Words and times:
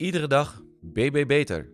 Iedere 0.00 0.26
dag 0.26 0.62
BB 0.80 1.26
Beter. 1.26 1.72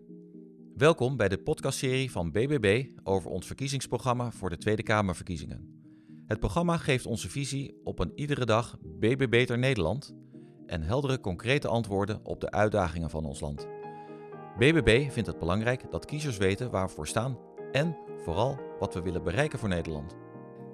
Welkom 0.77 1.17
bij 1.17 1.29
de 1.29 1.39
podcastserie 1.39 2.11
van 2.11 2.31
BBB 2.33 2.87
over 3.05 3.31
ons 3.31 3.47
verkiezingsprogramma 3.47 4.31
voor 4.31 4.51
de 4.51 4.59
Tweede 4.59 4.83
Kamerverkiezingen. 4.83 5.83
Het 6.27 6.39
programma 6.39 6.77
geeft 6.77 7.07
onze 7.07 7.29
visie 7.29 7.81
op 7.85 7.99
een 7.99 8.13
iedere 8.15 8.45
dag 8.45 8.77
BB 8.81 9.27
Beter 9.31 9.59
Nederland 9.59 10.15
en 10.67 10.83
heldere 10.83 11.21
concrete 11.21 11.69
antwoorden 11.69 12.25
op 12.25 12.41
de 12.41 12.51
uitdagingen 12.51 13.11
van 13.11 13.25
ons 13.25 13.41
land. 13.41 13.67
BBB 14.59 15.11
vindt 15.11 15.29
het 15.29 15.39
belangrijk 15.39 15.91
dat 15.91 16.05
kiezers 16.05 16.37
weten 16.37 16.71
waar 16.71 16.87
we 16.87 16.93
voor 16.93 17.07
staan 17.07 17.39
en 17.73 17.97
vooral 18.25 18.59
wat 18.79 18.95
we 18.95 19.03
willen 19.03 19.23
bereiken 19.23 19.59
voor 19.59 19.69
Nederland. 19.69 20.17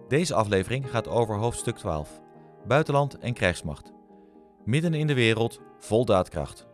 Deze 0.09 0.35
aflevering 0.35 0.91
gaat 0.91 1.09
over 1.09 1.37
hoofdstuk 1.37 1.77
12: 1.77 2.21
Buitenland 2.67 3.19
en 3.19 3.35
krijgsmacht. 3.35 3.93
Midden 4.65 4.95
in 4.95 5.07
de 5.07 5.15
wereld, 5.15 5.61
vol 5.79 6.05
daadkracht. 6.05 6.71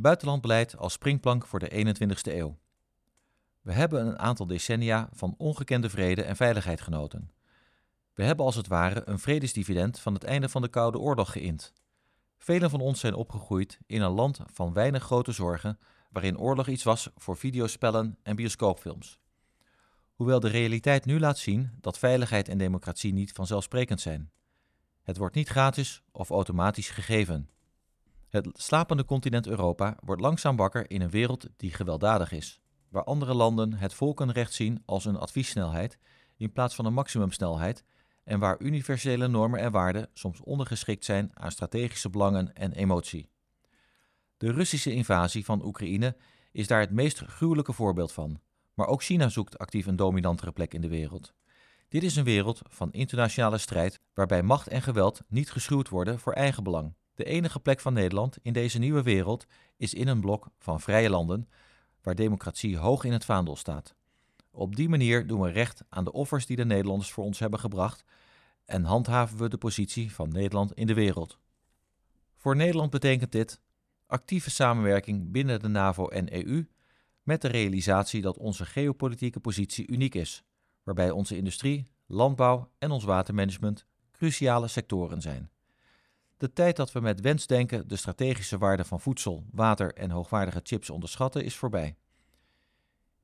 Buitenlandbeleid 0.00 0.76
als 0.76 0.92
springplank 0.92 1.46
voor 1.46 1.58
de 1.58 1.70
21ste 1.70 2.34
eeuw. 2.34 2.58
We 3.60 3.72
hebben 3.72 4.06
een 4.06 4.18
aantal 4.18 4.46
decennia 4.46 5.08
van 5.12 5.34
ongekende 5.38 5.90
vrede 5.90 6.22
en 6.22 6.36
veiligheid 6.36 6.80
genoten. 6.80 7.30
We 8.14 8.24
hebben 8.24 8.44
als 8.44 8.54
het 8.54 8.66
ware 8.66 9.02
een 9.04 9.18
vredesdividend 9.18 9.98
van 9.98 10.14
het 10.14 10.24
einde 10.24 10.48
van 10.48 10.62
de 10.62 10.68
Koude 10.68 10.98
Oorlog 10.98 11.32
geïnd. 11.32 11.72
Velen 12.38 12.70
van 12.70 12.80
ons 12.80 13.00
zijn 13.00 13.14
opgegroeid 13.14 13.78
in 13.86 14.00
een 14.00 14.10
land 14.10 14.40
van 14.52 14.72
weinig 14.72 15.02
grote 15.02 15.32
zorgen, 15.32 15.78
waarin 16.10 16.38
oorlog 16.38 16.68
iets 16.68 16.82
was 16.82 17.10
voor 17.16 17.36
videospellen 17.36 18.18
en 18.22 18.36
bioscoopfilms. 18.36 19.20
Hoewel 20.14 20.40
de 20.40 20.48
realiteit 20.48 21.04
nu 21.04 21.20
laat 21.20 21.38
zien 21.38 21.70
dat 21.80 21.98
veiligheid 21.98 22.48
en 22.48 22.58
democratie 22.58 23.12
niet 23.12 23.32
vanzelfsprekend 23.32 24.00
zijn. 24.00 24.30
Het 25.02 25.16
wordt 25.16 25.34
niet 25.34 25.48
gratis 25.48 26.02
of 26.12 26.30
automatisch 26.30 26.90
gegeven. 26.90 27.48
Het 28.30 28.48
slapende 28.52 29.04
continent 29.04 29.46
Europa 29.46 29.96
wordt 30.04 30.22
langzaam 30.22 30.56
wakker 30.56 30.90
in 30.90 31.00
een 31.00 31.10
wereld 31.10 31.48
die 31.56 31.72
gewelddadig 31.72 32.32
is, 32.32 32.60
waar 32.88 33.04
andere 33.04 33.34
landen 33.34 33.72
het 33.72 33.94
volkenrecht 33.94 34.52
zien 34.52 34.82
als 34.84 35.04
een 35.04 35.16
adviessnelheid 35.16 35.98
in 36.36 36.52
plaats 36.52 36.74
van 36.74 36.84
een 36.84 36.92
maximumsnelheid 36.92 37.84
en 38.24 38.38
waar 38.38 38.60
universele 38.60 39.28
normen 39.28 39.60
en 39.60 39.72
waarden 39.72 40.08
soms 40.12 40.40
ondergeschikt 40.40 41.04
zijn 41.04 41.30
aan 41.34 41.50
strategische 41.50 42.10
belangen 42.10 42.54
en 42.54 42.72
emotie. 42.72 43.28
De 44.36 44.52
Russische 44.52 44.92
invasie 44.92 45.44
van 45.44 45.64
Oekraïne 45.64 46.16
is 46.52 46.66
daar 46.66 46.80
het 46.80 46.90
meest 46.90 47.18
gruwelijke 47.18 47.72
voorbeeld 47.72 48.12
van, 48.12 48.40
maar 48.74 48.86
ook 48.86 49.02
China 49.02 49.28
zoekt 49.28 49.58
actief 49.58 49.86
een 49.86 49.96
dominantere 49.96 50.52
plek 50.52 50.74
in 50.74 50.80
de 50.80 50.88
wereld. 50.88 51.32
Dit 51.88 52.02
is 52.02 52.16
een 52.16 52.24
wereld 52.24 52.60
van 52.68 52.92
internationale 52.92 53.58
strijd 53.58 54.00
waarbij 54.14 54.42
macht 54.42 54.68
en 54.68 54.82
geweld 54.82 55.20
niet 55.28 55.50
geschuwd 55.50 55.88
worden 55.88 56.18
voor 56.18 56.32
eigen 56.32 56.62
belang. 56.62 56.94
De 57.20 57.26
enige 57.26 57.60
plek 57.60 57.80
van 57.80 57.92
Nederland 57.92 58.38
in 58.42 58.52
deze 58.52 58.78
nieuwe 58.78 59.02
wereld 59.02 59.46
is 59.76 59.94
in 59.94 60.08
een 60.08 60.20
blok 60.20 60.50
van 60.58 60.80
vrije 60.80 61.10
landen 61.10 61.48
waar 62.02 62.14
democratie 62.14 62.78
hoog 62.78 63.04
in 63.04 63.12
het 63.12 63.24
vaandel 63.24 63.56
staat. 63.56 63.94
Op 64.50 64.76
die 64.76 64.88
manier 64.88 65.26
doen 65.26 65.40
we 65.40 65.50
recht 65.50 65.82
aan 65.88 66.04
de 66.04 66.12
offers 66.12 66.46
die 66.46 66.56
de 66.56 66.64
Nederlanders 66.64 67.10
voor 67.10 67.24
ons 67.24 67.38
hebben 67.38 67.60
gebracht 67.60 68.04
en 68.64 68.84
handhaven 68.84 69.38
we 69.38 69.48
de 69.48 69.58
positie 69.58 70.12
van 70.12 70.28
Nederland 70.28 70.72
in 70.72 70.86
de 70.86 70.94
wereld. 70.94 71.38
Voor 72.36 72.56
Nederland 72.56 72.90
betekent 72.90 73.32
dit 73.32 73.60
actieve 74.06 74.50
samenwerking 74.50 75.30
binnen 75.30 75.60
de 75.60 75.68
NAVO 75.68 76.08
en 76.08 76.46
EU 76.46 76.66
met 77.22 77.42
de 77.42 77.48
realisatie 77.48 78.20
dat 78.20 78.38
onze 78.38 78.66
geopolitieke 78.66 79.40
positie 79.40 79.86
uniek 79.86 80.14
is, 80.14 80.44
waarbij 80.82 81.10
onze 81.10 81.36
industrie, 81.36 81.88
landbouw 82.06 82.70
en 82.78 82.90
ons 82.90 83.04
watermanagement 83.04 83.86
cruciale 84.12 84.68
sectoren 84.68 85.20
zijn. 85.20 85.50
De 86.40 86.52
tijd 86.52 86.76
dat 86.76 86.92
we 86.92 87.00
met 87.00 87.20
wensdenken 87.20 87.88
de 87.88 87.96
strategische 87.96 88.58
waarde 88.58 88.84
van 88.84 89.00
voedsel, 89.00 89.44
water 89.50 89.92
en 89.94 90.10
hoogwaardige 90.10 90.60
chips 90.62 90.90
onderschatten 90.90 91.44
is 91.44 91.56
voorbij. 91.56 91.96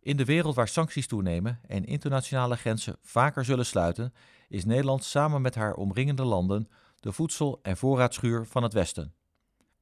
In 0.00 0.16
de 0.16 0.24
wereld 0.24 0.54
waar 0.54 0.68
sancties 0.68 1.06
toenemen 1.06 1.60
en 1.66 1.84
internationale 1.84 2.56
grenzen 2.56 2.96
vaker 3.02 3.44
zullen 3.44 3.66
sluiten, 3.66 4.12
is 4.48 4.64
Nederland 4.64 5.04
samen 5.04 5.42
met 5.42 5.54
haar 5.54 5.74
omringende 5.74 6.24
landen 6.24 6.68
de 7.00 7.12
voedsel- 7.12 7.58
en 7.62 7.76
voorraadschuur 7.76 8.46
van 8.46 8.62
het 8.62 8.72
Westen. 8.72 9.14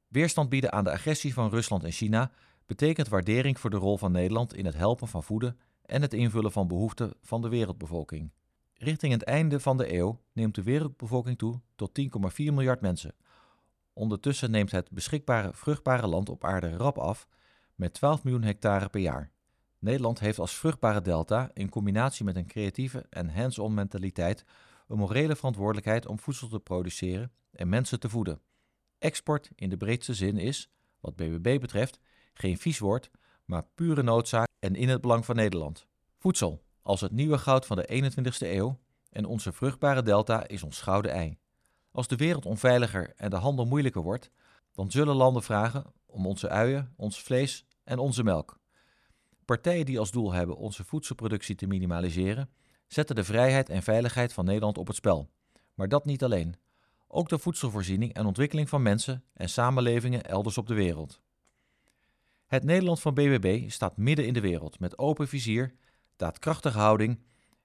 Weerstand 0.07 0.49
bieden 0.49 0.71
aan 0.71 0.83
de 0.83 0.91
agressie 0.91 1.33
van 1.33 1.49
Rusland 1.49 1.83
en 1.83 1.91
China 1.91 2.31
betekent 2.65 3.07
waardering 3.07 3.59
voor 3.59 3.69
de 3.69 3.77
rol 3.77 3.97
van 3.97 4.11
Nederland 4.11 4.53
in 4.53 4.65
het 4.65 4.75
helpen 4.75 5.07
van 5.07 5.23
voeden 5.23 5.59
en 5.85 6.01
het 6.01 6.13
invullen 6.13 6.51
van 6.51 6.67
behoeften 6.67 7.13
van 7.21 7.41
de 7.41 7.49
wereldbevolking. 7.49 8.31
Richting 8.73 9.13
het 9.13 9.23
einde 9.23 9.59
van 9.59 9.77
de 9.77 9.93
eeuw 9.93 10.21
neemt 10.33 10.55
de 10.55 10.63
wereldbevolking 10.63 11.37
toe 11.37 11.61
tot 11.75 11.99
10,4 12.01 12.07
miljard 12.37 12.81
mensen. 12.81 13.15
Ondertussen 13.97 14.51
neemt 14.51 14.71
het 14.71 14.91
beschikbare 14.91 15.53
vruchtbare 15.53 16.07
land 16.07 16.29
op 16.29 16.43
aarde 16.43 16.77
rap 16.77 16.97
af 16.97 17.27
met 17.75 17.93
12 17.93 18.23
miljoen 18.23 18.43
hectare 18.43 18.89
per 18.89 19.01
jaar. 19.01 19.31
Nederland 19.79 20.19
heeft 20.19 20.39
als 20.39 20.55
vruchtbare 20.55 21.01
delta 21.01 21.49
in 21.53 21.69
combinatie 21.69 22.25
met 22.25 22.35
een 22.35 22.47
creatieve 22.47 23.05
en 23.09 23.29
hands-on 23.29 23.73
mentaliteit 23.73 24.45
een 24.87 24.97
morele 24.97 25.35
verantwoordelijkheid 25.35 26.05
om 26.05 26.19
voedsel 26.19 26.47
te 26.47 26.59
produceren 26.59 27.31
en 27.51 27.69
mensen 27.69 27.99
te 27.99 28.09
voeden. 28.09 28.41
Export 28.97 29.49
in 29.55 29.69
de 29.69 29.77
breedste 29.77 30.13
zin 30.13 30.37
is, 30.37 30.69
wat 30.99 31.15
BBB 31.15 31.59
betreft, 31.59 31.99
geen 32.33 32.57
vies 32.57 32.79
woord, 32.79 33.11
maar 33.45 33.65
pure 33.75 34.03
noodzaak 34.03 34.47
en 34.59 34.75
in 34.75 34.89
het 34.89 35.01
belang 35.01 35.25
van 35.25 35.35
Nederland. 35.35 35.87
Voedsel, 36.17 36.63
als 36.81 37.01
het 37.01 37.11
nieuwe 37.11 37.37
goud 37.37 37.65
van 37.65 37.77
de 37.77 38.11
21ste 38.13 38.47
eeuw, 38.47 38.79
en 39.09 39.25
onze 39.25 39.51
vruchtbare 39.51 40.01
delta 40.01 40.47
is 40.47 40.63
ons 40.63 40.81
gouden 40.81 41.11
ei. 41.11 41.37
Als 41.95 42.07
de 42.07 42.15
wereld 42.15 42.45
onveiliger 42.45 43.13
en 43.15 43.29
de 43.29 43.35
handel 43.35 43.65
moeilijker 43.65 44.01
wordt, 44.01 44.31
dan 44.71 44.91
zullen 44.91 45.15
landen 45.15 45.43
vragen 45.43 45.83
om 46.05 46.25
onze 46.25 46.49
uien, 46.49 46.93
ons 46.95 47.21
vlees 47.21 47.65
en 47.83 47.99
onze 47.99 48.23
melk. 48.23 48.59
Partijen 49.45 49.85
die 49.85 49.99
als 49.99 50.11
doel 50.11 50.33
hebben 50.33 50.57
onze 50.57 50.83
voedselproductie 50.83 51.55
te 51.55 51.67
minimaliseren, 51.67 52.49
zetten 52.87 53.15
de 53.15 53.23
vrijheid 53.23 53.69
en 53.69 53.83
veiligheid 53.83 54.33
van 54.33 54.45
Nederland 54.45 54.77
op 54.77 54.87
het 54.87 54.95
spel. 54.95 55.29
Maar 55.73 55.87
dat 55.87 56.05
niet 56.05 56.23
alleen. 56.23 56.55
Ook 57.07 57.29
de 57.29 57.39
voedselvoorziening 57.39 58.13
en 58.13 58.25
ontwikkeling 58.25 58.69
van 58.69 58.81
mensen 58.81 59.23
en 59.33 59.49
samenlevingen 59.49 60.23
elders 60.23 60.57
op 60.57 60.67
de 60.67 60.73
wereld. 60.73 61.21
Het 62.45 62.63
Nederland 62.63 62.99
van 63.01 63.13
BBB 63.13 63.69
staat 63.69 63.97
midden 63.97 64.25
in 64.25 64.33
de 64.33 64.41
wereld 64.41 64.79
met 64.79 64.97
open 64.97 65.27
vizier, 65.27 65.75
daadkrachtige 66.15 66.77
houding 66.77 67.19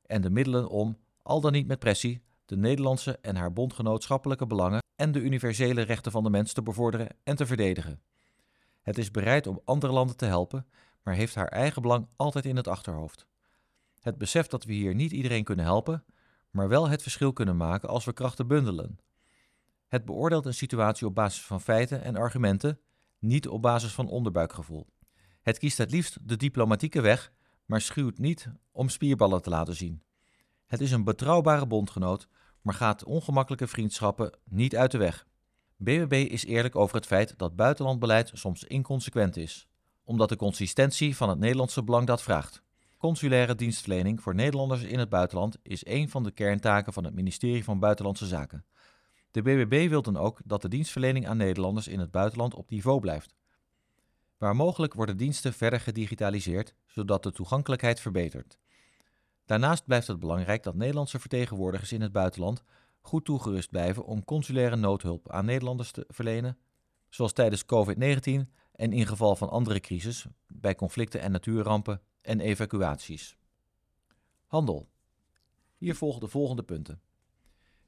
en 0.06 0.20
de 0.20 0.30
middelen 0.30 0.68
om, 0.68 0.96
al 1.22 1.40
dan 1.40 1.52
niet 1.52 1.66
met 1.66 1.78
pressie, 1.78 2.22
de 2.50 2.56
Nederlandse 2.56 3.18
en 3.22 3.36
haar 3.36 3.52
bondgenootschappelijke 3.52 4.46
belangen 4.46 4.82
en 4.96 5.12
de 5.12 5.20
universele 5.20 5.82
rechten 5.82 6.12
van 6.12 6.22
de 6.22 6.30
mens 6.30 6.52
te 6.52 6.62
bevorderen 6.62 7.08
en 7.22 7.36
te 7.36 7.46
verdedigen. 7.46 8.00
Het 8.82 8.98
is 8.98 9.10
bereid 9.10 9.46
om 9.46 9.60
andere 9.64 9.92
landen 9.92 10.16
te 10.16 10.24
helpen, 10.24 10.66
maar 11.02 11.14
heeft 11.14 11.34
haar 11.34 11.48
eigen 11.48 11.82
belang 11.82 12.06
altijd 12.16 12.44
in 12.44 12.56
het 12.56 12.68
achterhoofd. 12.68 13.26
Het 14.00 14.18
besef 14.18 14.46
dat 14.46 14.64
we 14.64 14.72
hier 14.72 14.94
niet 14.94 15.12
iedereen 15.12 15.44
kunnen 15.44 15.64
helpen, 15.64 16.04
maar 16.50 16.68
wel 16.68 16.88
het 16.88 17.02
verschil 17.02 17.32
kunnen 17.32 17.56
maken 17.56 17.88
als 17.88 18.04
we 18.04 18.12
krachten 18.12 18.46
bundelen. 18.46 18.98
Het 19.88 20.04
beoordeelt 20.04 20.46
een 20.46 20.54
situatie 20.54 21.06
op 21.06 21.14
basis 21.14 21.44
van 21.44 21.60
feiten 21.60 22.02
en 22.02 22.16
argumenten, 22.16 22.80
niet 23.18 23.48
op 23.48 23.62
basis 23.62 23.92
van 23.92 24.08
onderbuikgevoel. 24.08 24.86
Het 25.42 25.58
kiest 25.58 25.78
het 25.78 25.90
liefst 25.90 26.18
de 26.28 26.36
diplomatieke 26.36 27.00
weg, 27.00 27.32
maar 27.64 27.80
schuwt 27.80 28.18
niet 28.18 28.48
om 28.72 28.88
spierballen 28.88 29.42
te 29.42 29.50
laten 29.50 29.76
zien. 29.76 30.02
Het 30.66 30.80
is 30.80 30.92
een 30.92 31.04
betrouwbare 31.04 31.66
bondgenoot, 31.66 32.28
maar 32.62 32.74
gaat 32.74 33.04
ongemakkelijke 33.04 33.66
vriendschappen 33.66 34.38
niet 34.44 34.76
uit 34.76 34.90
de 34.90 34.98
weg. 34.98 35.26
BBB 35.76 36.26
is 36.30 36.44
eerlijk 36.44 36.76
over 36.76 36.96
het 36.96 37.06
feit 37.06 37.34
dat 37.38 37.56
buitenlandbeleid 37.56 38.30
soms 38.34 38.64
inconsequent 38.64 39.36
is, 39.36 39.68
omdat 40.04 40.28
de 40.28 40.36
consistentie 40.36 41.16
van 41.16 41.28
het 41.28 41.38
Nederlandse 41.38 41.84
belang 41.84 42.06
dat 42.06 42.22
vraagt. 42.22 42.62
Consulaire 42.98 43.54
dienstverlening 43.54 44.20
voor 44.22 44.34
Nederlanders 44.34 44.82
in 44.82 44.98
het 44.98 45.08
buitenland 45.08 45.56
is 45.62 45.86
een 45.86 46.08
van 46.08 46.22
de 46.22 46.30
kerntaken 46.30 46.92
van 46.92 47.04
het 47.04 47.14
ministerie 47.14 47.64
van 47.64 47.78
Buitenlandse 47.78 48.26
Zaken. 48.26 48.64
De 49.30 49.42
BBB 49.42 49.88
wil 49.88 50.02
dan 50.02 50.16
ook 50.16 50.40
dat 50.44 50.62
de 50.62 50.68
dienstverlening 50.68 51.28
aan 51.28 51.36
Nederlanders 51.36 51.88
in 51.88 51.98
het 51.98 52.10
buitenland 52.10 52.54
op 52.54 52.70
niveau 52.70 53.00
blijft. 53.00 53.34
Waar 54.38 54.56
mogelijk 54.56 54.94
worden 54.94 55.16
diensten 55.16 55.52
verder 55.52 55.80
gedigitaliseerd, 55.80 56.74
zodat 56.86 57.22
de 57.22 57.32
toegankelijkheid 57.32 58.00
verbetert. 58.00 58.58
Daarnaast 59.50 59.84
blijft 59.84 60.06
het 60.06 60.18
belangrijk 60.18 60.62
dat 60.62 60.74
Nederlandse 60.74 61.18
vertegenwoordigers 61.18 61.92
in 61.92 62.00
het 62.00 62.12
buitenland 62.12 62.62
goed 63.00 63.24
toegerust 63.24 63.70
blijven 63.70 64.04
om 64.04 64.24
consulaire 64.24 64.76
noodhulp 64.76 65.30
aan 65.30 65.44
Nederlanders 65.44 65.90
te 65.90 66.04
verlenen, 66.08 66.58
zoals 67.08 67.32
tijdens 67.32 67.64
COVID-19 67.64 68.50
en 68.72 68.92
in 68.92 69.06
geval 69.06 69.36
van 69.36 69.50
andere 69.50 69.80
crisis, 69.80 70.26
bij 70.46 70.74
conflicten 70.74 71.20
en 71.20 71.32
natuurrampen 71.32 72.00
en 72.20 72.40
evacuaties. 72.40 73.36
Handel. 74.46 74.88
Hier 75.76 75.94
volgen 75.94 76.20
de 76.20 76.28
volgende 76.28 76.62
punten. 76.62 77.00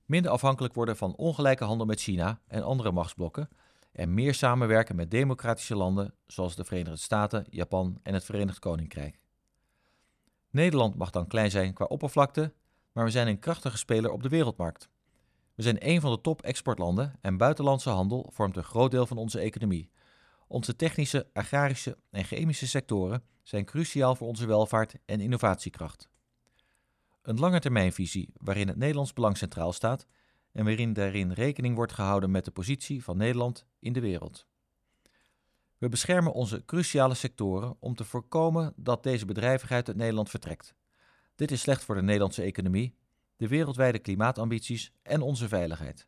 Minder 0.05 0.31
afhankelijk 0.31 0.75
worden 0.75 0.97
van 0.97 1.17
ongelijke 1.17 1.65
handel 1.65 1.87
met 1.87 2.01
China 2.01 2.41
en 2.47 2.63
andere 2.63 2.93
machtsblokken 2.93 3.49
en 3.93 4.15
meer 4.15 4.35
samenwerken 4.35 4.97
met 4.97 5.11
democratische 5.11 5.77
landen 5.77 6.15
zoals 6.27 6.57
de 6.57 6.65
Verenigde 6.65 6.97
Staten, 6.99 7.47
Japan 7.51 7.99
en 8.03 8.15
het 8.15 8.25
Verenigd 8.25 8.59
Koninkrijk. 8.59 9.22
Nederland 10.53 10.95
mag 10.95 11.11
dan 11.11 11.27
klein 11.27 11.51
zijn 11.51 11.73
qua 11.73 11.85
oppervlakte, 11.85 12.53
maar 12.93 13.05
we 13.05 13.11
zijn 13.11 13.27
een 13.27 13.39
krachtige 13.39 13.77
speler 13.77 14.11
op 14.11 14.23
de 14.23 14.29
wereldmarkt. 14.29 14.89
We 15.55 15.63
zijn 15.63 15.89
een 15.89 16.01
van 16.01 16.11
de 16.11 16.21
top-exportlanden 16.21 17.19
en 17.21 17.37
buitenlandse 17.37 17.91
handel 17.91 18.31
vormt 18.33 18.57
een 18.57 18.65
groot 18.65 18.91
deel 18.91 19.07
van 19.07 19.17
onze 19.17 19.39
economie. 19.39 19.91
Onze 20.47 20.77
technische, 20.77 21.27
agrarische 21.33 21.99
en 22.11 22.25
chemische 22.25 22.67
sectoren 22.67 23.23
zijn 23.43 23.65
cruciaal 23.65 24.15
voor 24.15 24.29
onze 24.29 24.47
welvaart 24.47 24.95
en 25.05 25.21
innovatiekracht. 25.21 26.09
Een 27.23 27.39
langetermijnvisie 27.39 28.33
waarin 28.37 28.69
het 28.69 28.77
Nederlands 28.77 29.13
belang 29.13 29.37
centraal 29.37 29.73
staat 29.73 30.07
en 30.53 30.65
waarin 30.65 30.93
daarin 30.93 31.33
rekening 31.33 31.77
wordt 31.77 31.93
gehouden 31.93 32.31
met 32.31 32.45
de 32.45 32.51
positie 32.51 33.05
van 33.05 33.17
Nederland 33.17 33.67
in 33.79 33.93
de 33.93 34.01
wereld. 34.01 34.47
We 35.83 35.89
beschermen 35.89 36.33
onze 36.33 36.65
cruciale 36.65 37.15
sectoren 37.15 37.77
om 37.81 37.95
te 37.95 38.05
voorkomen 38.05 38.73
dat 38.77 39.03
deze 39.03 39.27
bedrijvigheid 39.27 39.89
uit 39.89 39.97
Nederland 39.97 40.31
vertrekt. 40.31 40.75
Dit 41.35 41.51
is 41.51 41.61
slecht 41.61 41.85
voor 41.85 41.95
de 41.95 42.03
Nederlandse 42.03 42.43
economie, 42.43 42.97
de 43.37 43.49
wereldwijde 43.49 43.99
klimaatambities 43.99 44.93
en 45.03 45.21
onze 45.21 45.49
veiligheid. 45.49 46.07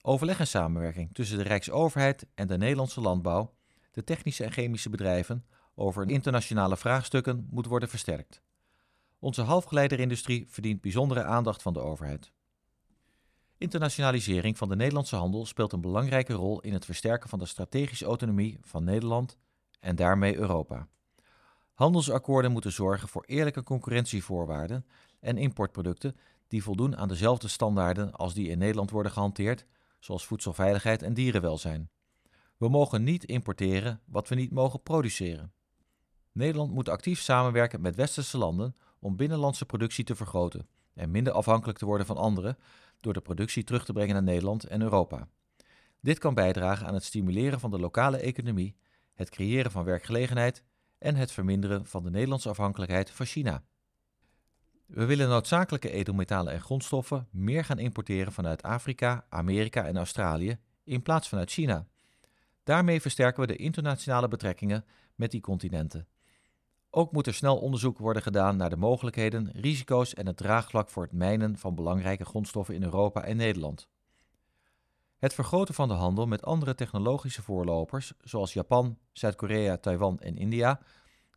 Overleg 0.00 0.38
en 0.38 0.46
samenwerking 0.46 1.14
tussen 1.14 1.38
de 1.38 1.42
Rijksoverheid 1.42 2.26
en 2.34 2.46
de 2.46 2.58
Nederlandse 2.58 3.00
landbouw, 3.00 3.54
de 3.90 4.04
technische 4.04 4.44
en 4.44 4.52
chemische 4.52 4.90
bedrijven 4.90 5.46
over 5.74 6.10
internationale 6.10 6.76
vraagstukken 6.76 7.46
moet 7.50 7.66
worden 7.66 7.88
versterkt. 7.88 8.42
Onze 9.18 9.42
halfgeleiderindustrie 9.42 10.46
verdient 10.48 10.80
bijzondere 10.80 11.24
aandacht 11.24 11.62
van 11.62 11.72
de 11.72 11.80
overheid. 11.80 12.32
Internationalisering 13.58 14.58
van 14.58 14.68
de 14.68 14.76
Nederlandse 14.76 15.16
handel 15.16 15.46
speelt 15.46 15.72
een 15.72 15.80
belangrijke 15.80 16.32
rol 16.32 16.60
in 16.60 16.72
het 16.72 16.84
versterken 16.84 17.28
van 17.28 17.38
de 17.38 17.46
strategische 17.46 18.04
autonomie 18.04 18.58
van 18.60 18.84
Nederland 18.84 19.36
en 19.80 19.96
daarmee 19.96 20.36
Europa. 20.36 20.88
Handelsakkoorden 21.74 22.52
moeten 22.52 22.72
zorgen 22.72 23.08
voor 23.08 23.24
eerlijke 23.26 23.62
concurrentievoorwaarden 23.62 24.86
en 25.20 25.38
importproducten 25.38 26.16
die 26.48 26.62
voldoen 26.62 26.96
aan 26.96 27.08
dezelfde 27.08 27.48
standaarden 27.48 28.12
als 28.12 28.34
die 28.34 28.48
in 28.48 28.58
Nederland 28.58 28.90
worden 28.90 29.12
gehanteerd, 29.12 29.66
zoals 29.98 30.26
voedselveiligheid 30.26 31.02
en 31.02 31.14
dierenwelzijn. 31.14 31.90
We 32.56 32.68
mogen 32.68 33.02
niet 33.02 33.24
importeren 33.24 34.00
wat 34.04 34.28
we 34.28 34.34
niet 34.34 34.52
mogen 34.52 34.82
produceren. 34.82 35.52
Nederland 36.32 36.72
moet 36.72 36.88
actief 36.88 37.20
samenwerken 37.20 37.80
met 37.80 37.96
westerse 37.96 38.38
landen 38.38 38.76
om 38.98 39.16
binnenlandse 39.16 39.66
productie 39.66 40.04
te 40.04 40.14
vergroten 40.14 40.66
en 40.96 41.10
minder 41.10 41.32
afhankelijk 41.32 41.78
te 41.78 41.84
worden 41.84 42.06
van 42.06 42.16
anderen 42.16 42.58
door 43.00 43.12
de 43.12 43.20
productie 43.20 43.64
terug 43.64 43.84
te 43.84 43.92
brengen 43.92 44.14
naar 44.14 44.22
Nederland 44.22 44.64
en 44.64 44.82
Europa. 44.82 45.28
Dit 46.00 46.18
kan 46.18 46.34
bijdragen 46.34 46.86
aan 46.86 46.94
het 46.94 47.04
stimuleren 47.04 47.60
van 47.60 47.70
de 47.70 47.78
lokale 47.78 48.16
economie, 48.16 48.76
het 49.14 49.30
creëren 49.30 49.70
van 49.70 49.84
werkgelegenheid 49.84 50.62
en 50.98 51.16
het 51.16 51.32
verminderen 51.32 51.86
van 51.86 52.02
de 52.02 52.10
Nederlandse 52.10 52.48
afhankelijkheid 52.48 53.10
van 53.10 53.26
China. 53.26 53.62
We 54.86 55.04
willen 55.04 55.28
noodzakelijke 55.28 55.90
edelmetalen 55.90 56.52
en 56.52 56.60
grondstoffen 56.60 57.28
meer 57.30 57.64
gaan 57.64 57.78
importeren 57.78 58.32
vanuit 58.32 58.62
Afrika, 58.62 59.26
Amerika 59.28 59.86
en 59.86 59.96
Australië 59.96 60.58
in 60.84 61.02
plaats 61.02 61.28
vanuit 61.28 61.50
China. 61.50 61.86
Daarmee 62.64 63.00
versterken 63.00 63.40
we 63.40 63.46
de 63.46 63.56
internationale 63.56 64.28
betrekkingen 64.28 64.84
met 65.14 65.30
die 65.30 65.40
continenten. 65.40 66.06
Ook 66.98 67.12
moet 67.12 67.26
er 67.26 67.34
snel 67.34 67.56
onderzoek 67.56 67.98
worden 67.98 68.22
gedaan 68.22 68.56
naar 68.56 68.70
de 68.70 68.76
mogelijkheden, 68.76 69.50
risico's 69.52 70.14
en 70.14 70.26
het 70.26 70.36
draagvlak 70.36 70.90
voor 70.90 71.02
het 71.02 71.12
mijnen 71.12 71.58
van 71.58 71.74
belangrijke 71.74 72.24
grondstoffen 72.24 72.74
in 72.74 72.82
Europa 72.82 73.24
en 73.24 73.36
Nederland. 73.36 73.88
Het 75.18 75.34
vergroten 75.34 75.74
van 75.74 75.88
de 75.88 75.94
handel 75.94 76.26
met 76.26 76.44
andere 76.44 76.74
technologische 76.74 77.42
voorlopers, 77.42 78.12
zoals 78.20 78.52
Japan, 78.52 78.98
Zuid-Korea, 79.12 79.76
Taiwan 79.76 80.18
en 80.20 80.36
India, 80.36 80.80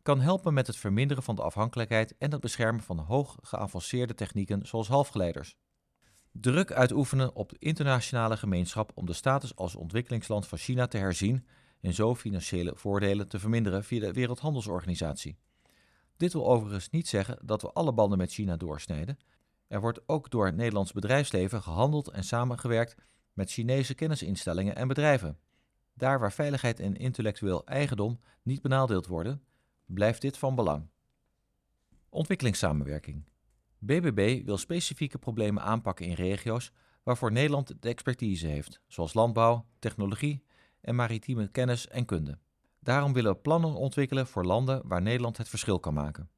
kan 0.02 0.20
helpen 0.20 0.54
met 0.54 0.66
het 0.66 0.76
verminderen 0.76 1.22
van 1.22 1.36
de 1.36 1.42
afhankelijkheid 1.42 2.14
en 2.18 2.32
het 2.32 2.40
beschermen 2.40 2.82
van 2.82 2.98
hoog 2.98 3.38
geavanceerde 3.42 4.14
technieken 4.14 4.66
zoals 4.66 4.88
halfgeleiders. 4.88 5.56
Druk 6.32 6.72
uitoefenen 6.72 7.34
op 7.34 7.48
de 7.48 7.56
internationale 7.58 8.36
gemeenschap 8.36 8.92
om 8.94 9.06
de 9.06 9.12
status 9.12 9.56
als 9.56 9.74
ontwikkelingsland 9.74 10.46
van 10.46 10.58
China 10.58 10.86
te 10.86 10.98
herzien 10.98 11.46
en 11.80 11.94
zo 11.94 12.14
financiële 12.14 12.72
voordelen 12.76 13.28
te 13.28 13.38
verminderen 13.38 13.84
via 13.84 14.00
de 14.00 14.12
Wereldhandelsorganisatie. 14.12 15.38
Dit 16.20 16.32
wil 16.32 16.46
overigens 16.46 16.90
niet 16.90 17.08
zeggen 17.08 17.38
dat 17.42 17.62
we 17.62 17.72
alle 17.72 17.92
banden 17.92 18.18
met 18.18 18.32
China 18.32 18.56
doorsnijden. 18.56 19.18
Er 19.66 19.80
wordt 19.80 20.00
ook 20.06 20.30
door 20.30 20.46
het 20.46 20.56
Nederlands 20.56 20.92
bedrijfsleven 20.92 21.62
gehandeld 21.62 22.08
en 22.08 22.24
samengewerkt 22.24 22.94
met 23.32 23.50
Chinese 23.50 23.94
kennisinstellingen 23.94 24.76
en 24.76 24.88
bedrijven. 24.88 25.38
Daar 25.94 26.20
waar 26.20 26.32
veiligheid 26.32 26.80
en 26.80 26.96
intellectueel 26.96 27.66
eigendom 27.66 28.20
niet 28.42 28.62
benadeeld 28.62 29.06
worden, 29.06 29.42
blijft 29.86 30.20
dit 30.20 30.38
van 30.38 30.54
belang. 30.54 30.88
Ontwikkelingssamenwerking. 32.08 33.24
BBB 33.78 34.44
wil 34.44 34.58
specifieke 34.58 35.18
problemen 35.18 35.62
aanpakken 35.62 36.06
in 36.06 36.14
regio's 36.14 36.72
waarvoor 37.02 37.32
Nederland 37.32 37.82
de 37.82 37.88
expertise 37.88 38.46
heeft, 38.46 38.80
zoals 38.88 39.14
landbouw, 39.14 39.66
technologie 39.78 40.44
en 40.80 40.94
maritieme 40.94 41.48
kennis 41.48 41.88
en 41.88 42.04
kunde. 42.04 42.38
Daarom 42.80 43.12
willen 43.12 43.32
we 43.32 43.38
plannen 43.38 43.74
ontwikkelen 43.74 44.26
voor 44.26 44.44
landen 44.44 44.82
waar 44.84 45.02
Nederland 45.02 45.36
het 45.36 45.48
verschil 45.48 45.80
kan 45.80 45.94
maken. 45.94 46.30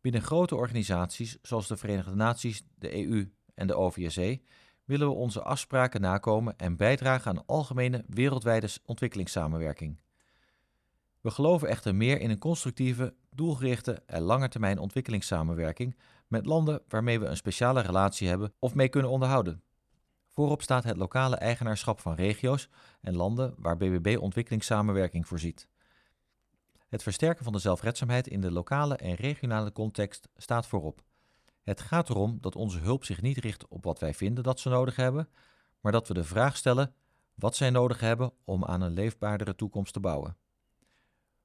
Binnen 0.00 0.22
grote 0.22 0.54
organisaties 0.54 1.38
zoals 1.42 1.66
de 1.66 1.76
Verenigde 1.76 2.14
Naties, 2.14 2.62
de 2.74 3.06
EU 3.06 3.32
en 3.54 3.66
de 3.66 3.74
OVSE 3.74 4.40
willen 4.84 5.08
we 5.08 5.14
onze 5.14 5.42
afspraken 5.42 6.00
nakomen 6.00 6.56
en 6.56 6.76
bijdragen 6.76 7.30
aan 7.30 7.46
algemene 7.46 8.04
wereldwijde 8.08 8.68
ontwikkelingssamenwerking. 8.84 9.98
We 11.20 11.30
geloven 11.30 11.68
echter 11.68 11.94
meer 11.94 12.20
in 12.20 12.30
een 12.30 12.38
constructieve, 12.38 13.14
doelgerichte 13.30 14.02
en 14.06 14.22
langetermijn 14.22 14.78
ontwikkelingssamenwerking 14.78 15.96
met 16.28 16.46
landen 16.46 16.82
waarmee 16.88 17.20
we 17.20 17.26
een 17.26 17.36
speciale 17.36 17.80
relatie 17.80 18.28
hebben 18.28 18.52
of 18.58 18.74
mee 18.74 18.88
kunnen 18.88 19.10
onderhouden. 19.10 19.62
Voorop 20.36 20.62
staat 20.62 20.84
het 20.84 20.96
lokale 20.96 21.36
eigenaarschap 21.36 22.00
van 22.00 22.14
regio's 22.14 22.68
en 23.00 23.16
landen 23.16 23.54
waar 23.58 23.76
BBB 23.76 24.16
ontwikkelingssamenwerking 24.20 25.26
voorziet. 25.26 25.68
Het 26.88 27.02
versterken 27.02 27.44
van 27.44 27.52
de 27.52 27.58
zelfredzaamheid 27.58 28.26
in 28.26 28.40
de 28.40 28.50
lokale 28.50 28.96
en 28.96 29.14
regionale 29.14 29.72
context 29.72 30.28
staat 30.36 30.66
voorop. 30.66 31.02
Het 31.62 31.80
gaat 31.80 32.08
erom 32.08 32.38
dat 32.40 32.56
onze 32.56 32.78
hulp 32.78 33.04
zich 33.04 33.22
niet 33.22 33.38
richt 33.38 33.68
op 33.68 33.84
wat 33.84 33.98
wij 33.98 34.14
vinden 34.14 34.44
dat 34.44 34.60
ze 34.60 34.68
nodig 34.68 34.96
hebben, 34.96 35.28
maar 35.80 35.92
dat 35.92 36.08
we 36.08 36.14
de 36.14 36.24
vraag 36.24 36.56
stellen 36.56 36.94
wat 37.34 37.56
zij 37.56 37.70
nodig 37.70 38.00
hebben 38.00 38.32
om 38.44 38.64
aan 38.64 38.80
een 38.80 38.92
leefbaardere 38.92 39.54
toekomst 39.54 39.92
te 39.92 40.00
bouwen. 40.00 40.36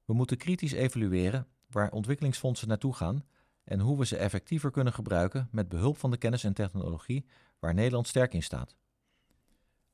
We 0.04 0.14
moeten 0.14 0.36
kritisch 0.36 0.72
evalueren 0.72 1.46
waar 1.66 1.90
ontwikkelingsfondsen 1.90 2.68
naartoe 2.68 2.94
gaan 2.94 3.24
en 3.64 3.80
hoe 3.80 3.98
we 3.98 4.06
ze 4.06 4.16
effectiever 4.16 4.70
kunnen 4.70 4.92
gebruiken 4.92 5.48
met 5.50 5.68
behulp 5.68 5.98
van 5.98 6.10
de 6.10 6.16
kennis 6.16 6.44
en 6.44 6.54
technologie 6.54 7.26
waar 7.58 7.74
Nederland 7.74 8.08
sterk 8.08 8.34
in 8.34 8.42
staat. 8.42 8.80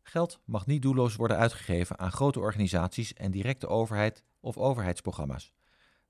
Geld 0.08 0.40
mag 0.44 0.66
niet 0.66 0.82
doelloos 0.82 1.16
worden 1.16 1.36
uitgegeven 1.36 1.98
aan 1.98 2.12
grote 2.12 2.40
organisaties 2.40 3.14
en 3.14 3.30
directe 3.30 3.66
overheid 3.66 4.24
of 4.40 4.56
overheidsprogramma's. 4.56 5.52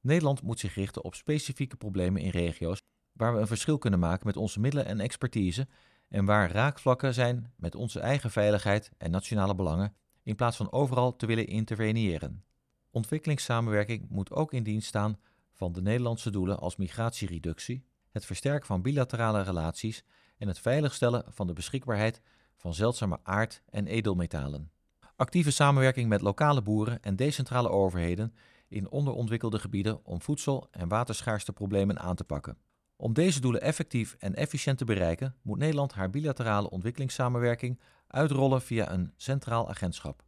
Nederland 0.00 0.42
moet 0.42 0.61
zich 0.61 0.75
richten 0.75 1.04
op 1.04 1.14
specifieke 1.14 1.76
problemen 1.76 2.22
in 2.22 2.30
regio's 2.30 2.80
waar 3.12 3.34
we 3.34 3.40
een 3.40 3.46
verschil 3.46 3.78
kunnen 3.78 3.99
maken 3.99 4.26
met 4.26 4.37
onze 4.37 4.61
middelen 4.61 4.87
en 4.87 5.00
expertise 5.00 5.68
en 6.08 6.25
waar 6.25 6.50
raakvlakken 6.50 7.14
zijn 7.14 7.52
met 7.56 7.75
onze 7.75 8.00
eigen 8.00 8.30
veiligheid 8.30 8.90
en 8.99 9.11
nationale 9.11 9.54
belangen, 9.54 9.94
in 10.22 10.37
plaats 10.37 10.56
van 10.56 10.72
overal 10.72 11.16
te 11.16 11.26
willen 11.26 11.46
interveneren. 11.46 12.44
Ontwikkelingssamenwerking 12.90 14.08
moet 14.08 14.32
ook 14.32 14.52
in 14.52 14.62
dienst 14.62 14.88
staan 14.88 15.18
van 15.52 15.72
de 15.72 15.82
Nederlandse 15.82 16.30
doelen 16.30 16.58
als 16.58 16.76
migratiereductie, 16.76 17.84
het 18.11 18.25
versterken 18.25 18.66
van 18.66 18.82
bilaterale 18.82 19.42
relaties 19.42 20.04
en 20.37 20.49
het 20.49 20.58
veiligstellen 20.58 21.25
van 21.28 21.46
de 21.46 21.52
beschikbaarheid 21.52 22.20
van 22.58 22.74
zeldzame 22.74 23.18
aard- 23.22 23.62
en 23.70 23.86
edelmetalen. 23.86 24.70
Actieve 25.16 25.50
samenwerking 25.50 26.08
met 26.08 26.20
lokale 26.20 26.62
boeren 26.62 27.02
en 27.02 27.16
decentrale 27.16 27.68
overheden 27.68 28.34
in 28.68 28.90
onderontwikkelde 28.90 29.58
gebieden 29.58 30.04
om 30.04 30.22
voedsel- 30.22 30.68
en 30.70 30.88
waterschaarsteproblemen 30.88 31.98
aan 31.98 32.16
te 32.16 32.24
pakken. 32.24 32.58
Om 32.96 33.12
deze 33.12 33.40
doelen 33.40 33.60
effectief 33.60 34.16
en 34.18 34.34
efficiënt 34.34 34.78
te 34.78 34.84
bereiken, 34.84 35.34
moet 35.42 35.58
Nederland 35.58 35.92
haar 35.92 36.10
bilaterale 36.10 36.70
ontwikkelingssamenwerking 36.70 37.80
uitrollen 38.06 38.62
via 38.62 38.92
een 38.92 39.12
centraal 39.16 39.68
agentschap. 39.68 40.22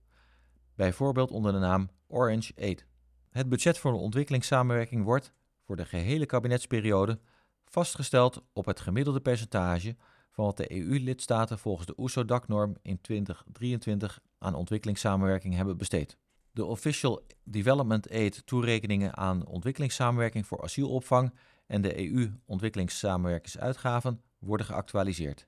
Bijvoorbeeld 0.75 1.31
onder 1.31 1.53
de 1.53 1.59
naam 1.59 1.91
Orange 2.07 2.53
Aid. 2.59 2.87
Het 3.31 3.49
budget 3.49 3.79
voor 3.79 3.93
de 3.93 3.99
ontwikkelingssamenwerking 3.99 5.05
wordt, 5.05 5.33
voor 5.63 5.77
de 5.77 5.85
gehele 5.85 6.27
kabinetsperiode, 6.27 7.21
vastgesteld 7.65 8.43
op 8.53 8.67
het 8.67 8.81
gemiddelde 8.81 9.21
percentage 9.21 9.97
van 10.31 10.45
wat 10.45 10.57
de 10.57 10.73
EU-lidstaten 10.73 11.59
volgens 11.59 11.87
de 11.87 11.95
OESO-DAC-norm 11.97 12.77
in 12.83 13.01
2023 13.01 14.21
aan 14.39 14.55
ontwikkelingssamenwerking 14.55 15.55
hebben 15.55 15.77
besteed. 15.77 16.19
De 16.53 16.65
Official 16.65 17.27
Development 17.45 18.11
Aid 18.11 18.47
toerekeningen 18.47 19.17
aan 19.17 19.47
ontwikkelingssamenwerking 19.47 20.47
voor 20.47 20.63
asielopvang 20.63 21.35
en 21.67 21.83
de 21.83 22.11
EU-ontwikkelingssamenwerkingsuitgaven 22.11 24.23
worden 24.39 24.67
geactualiseerd. 24.67 25.47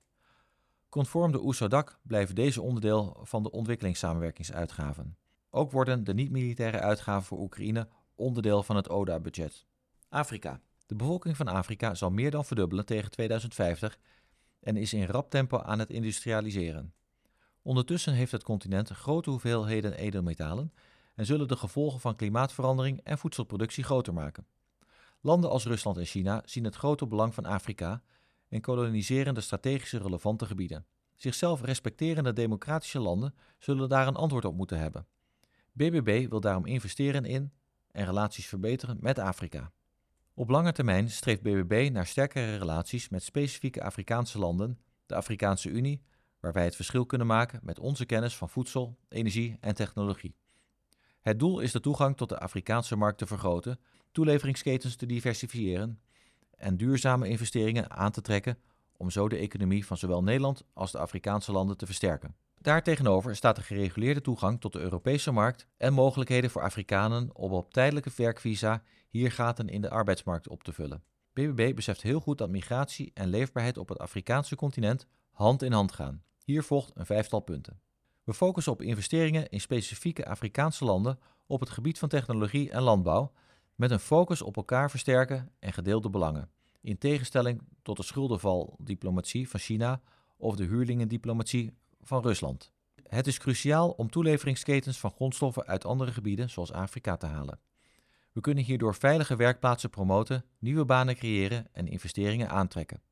Conform 0.88 1.32
de 1.32 1.42
OESO-DAC 1.42 1.98
blijven 2.02 2.34
deze 2.34 2.62
onderdeel 2.62 3.20
van 3.22 3.42
de 3.42 3.50
ontwikkelingssamenwerkingsuitgaven. 3.50 5.16
Ook 5.50 5.70
worden 5.70 6.04
de 6.04 6.14
niet-militaire 6.14 6.80
uitgaven 6.80 7.26
voor 7.26 7.38
Oekraïne 7.38 7.88
onderdeel 8.14 8.62
van 8.62 8.76
het 8.76 8.88
ODA-budget. 8.88 9.66
Afrika. 10.08 10.60
De 10.86 10.94
bevolking 10.94 11.36
van 11.36 11.48
Afrika 11.48 11.94
zal 11.94 12.10
meer 12.10 12.30
dan 12.30 12.44
verdubbelen 12.44 12.86
tegen 12.86 13.10
2050 13.10 13.98
en 14.62 14.76
is 14.76 14.92
in 14.92 15.06
rap 15.06 15.30
tempo 15.30 15.58
aan 15.58 15.78
het 15.78 15.90
industrialiseren. 15.90 16.92
Ondertussen 17.62 18.12
heeft 18.12 18.32
het 18.32 18.42
continent 18.42 18.88
grote 18.88 19.30
hoeveelheden 19.30 19.94
edelmetalen, 19.94 20.72
en 21.14 21.26
zullen 21.26 21.48
de 21.48 21.56
gevolgen 21.56 22.00
van 22.00 22.16
klimaatverandering 22.16 23.00
en 23.04 23.18
voedselproductie 23.18 23.84
groter 23.84 24.14
maken. 24.14 24.46
Landen 25.20 25.50
als 25.50 25.64
Rusland 25.64 25.96
en 25.96 26.04
China 26.04 26.42
zien 26.44 26.64
het 26.64 26.74
grote 26.74 27.06
belang 27.06 27.34
van 27.34 27.44
Afrika 27.44 28.02
en 28.48 28.60
koloniseren 28.60 29.34
de 29.34 29.40
strategische 29.40 29.98
relevante 29.98 30.46
gebieden. 30.46 30.86
Zichzelf 31.16 31.62
respecterende 31.62 32.32
democratische 32.32 33.00
landen 33.00 33.34
zullen 33.58 33.88
daar 33.88 34.06
een 34.06 34.14
antwoord 34.14 34.44
op 34.44 34.56
moeten 34.56 34.78
hebben. 34.78 35.06
BBB 35.72 36.28
wil 36.28 36.40
daarom 36.40 36.66
investeren 36.66 37.24
in 37.24 37.52
en 37.90 38.04
relaties 38.04 38.46
verbeteren 38.46 38.96
met 39.00 39.18
Afrika. 39.18 39.72
Op 40.34 40.48
lange 40.48 40.72
termijn 40.72 41.10
streeft 41.10 41.42
BBB 41.42 41.88
naar 41.92 42.06
sterkere 42.06 42.56
relaties 42.56 43.08
met 43.08 43.22
specifieke 43.22 43.82
Afrikaanse 43.82 44.38
landen, 44.38 44.78
de 45.06 45.14
Afrikaanse 45.14 45.68
Unie, 45.68 46.02
waar 46.40 46.52
wij 46.52 46.64
het 46.64 46.76
verschil 46.76 47.06
kunnen 47.06 47.26
maken 47.26 47.60
met 47.62 47.78
onze 47.78 48.04
kennis 48.06 48.36
van 48.36 48.48
voedsel, 48.48 48.96
energie 49.08 49.56
en 49.60 49.74
technologie. 49.74 50.34
Het 51.20 51.38
doel 51.38 51.60
is 51.60 51.72
de 51.72 51.80
toegang 51.80 52.16
tot 52.16 52.28
de 52.28 52.38
Afrikaanse 52.38 52.96
markt 52.96 53.18
te 53.18 53.26
vergroten, 53.26 53.78
toeleveringsketens 54.12 54.96
te 54.96 55.06
diversifiëren 55.06 56.00
en 56.56 56.76
duurzame 56.76 57.28
investeringen 57.28 57.90
aan 57.90 58.12
te 58.12 58.20
trekken 58.20 58.58
om 58.96 59.10
zo 59.10 59.28
de 59.28 59.36
economie 59.36 59.86
van 59.86 59.96
zowel 59.96 60.22
Nederland 60.22 60.64
als 60.72 60.92
de 60.92 60.98
Afrikaanse 60.98 61.52
landen 61.52 61.76
te 61.76 61.86
versterken. 61.86 62.36
Daartegenover 62.58 63.36
staat 63.36 63.56
de 63.56 63.62
gereguleerde 63.62 64.20
toegang 64.20 64.60
tot 64.60 64.72
de 64.72 64.80
Europese 64.80 65.32
markt 65.32 65.66
en 65.76 65.92
mogelijkheden 65.92 66.50
voor 66.50 66.62
Afrikanen 66.62 67.36
om 67.36 67.52
op 67.52 67.72
tijdelijke 67.72 68.10
werkvisa 68.16 68.82
hier 69.12 69.32
gaten 69.32 69.68
in 69.68 69.80
de 69.80 69.90
arbeidsmarkt 69.90 70.48
op 70.48 70.62
te 70.64 70.72
vullen. 70.72 71.02
BBB 71.32 71.74
beseft 71.74 72.02
heel 72.02 72.20
goed 72.20 72.38
dat 72.38 72.50
migratie 72.50 73.10
en 73.14 73.28
leefbaarheid 73.28 73.78
op 73.78 73.88
het 73.88 73.98
Afrikaanse 73.98 74.56
continent 74.56 75.06
hand 75.30 75.62
in 75.62 75.72
hand 75.72 75.92
gaan. 75.92 76.22
Hier 76.44 76.62
volgt 76.62 76.90
een 76.94 77.06
vijftal 77.06 77.40
punten. 77.40 77.80
We 78.24 78.34
focussen 78.34 78.72
op 78.72 78.82
investeringen 78.82 79.48
in 79.48 79.60
specifieke 79.60 80.26
Afrikaanse 80.26 80.84
landen 80.84 81.18
op 81.46 81.60
het 81.60 81.70
gebied 81.70 81.98
van 81.98 82.08
technologie 82.08 82.70
en 82.70 82.82
landbouw, 82.82 83.32
met 83.74 83.90
een 83.90 83.98
focus 83.98 84.42
op 84.42 84.56
elkaar 84.56 84.90
versterken 84.90 85.50
en 85.58 85.72
gedeelde 85.72 86.10
belangen, 86.10 86.50
in 86.80 86.98
tegenstelling 86.98 87.62
tot 87.82 87.96
de 87.96 88.02
schuldenvaldiplomatie 88.02 89.48
van 89.48 89.60
China 89.60 90.00
of 90.36 90.56
de 90.56 90.64
huurlingendiplomatie 90.64 91.74
van 92.00 92.22
Rusland. 92.22 92.72
Het 93.02 93.26
is 93.26 93.38
cruciaal 93.38 93.90
om 93.90 94.10
toeleveringsketens 94.10 94.98
van 94.98 95.10
grondstoffen 95.10 95.66
uit 95.66 95.84
andere 95.84 96.12
gebieden, 96.12 96.50
zoals 96.50 96.72
Afrika, 96.72 97.16
te 97.16 97.26
halen. 97.26 97.58
We 98.32 98.40
kunnen 98.40 98.64
hierdoor 98.64 98.94
veilige 98.94 99.36
werkplaatsen 99.36 99.90
promoten, 99.90 100.44
nieuwe 100.58 100.84
banen 100.84 101.14
creëren 101.14 101.66
en 101.72 101.88
investeringen 101.88 102.48
aantrekken. 102.48 103.02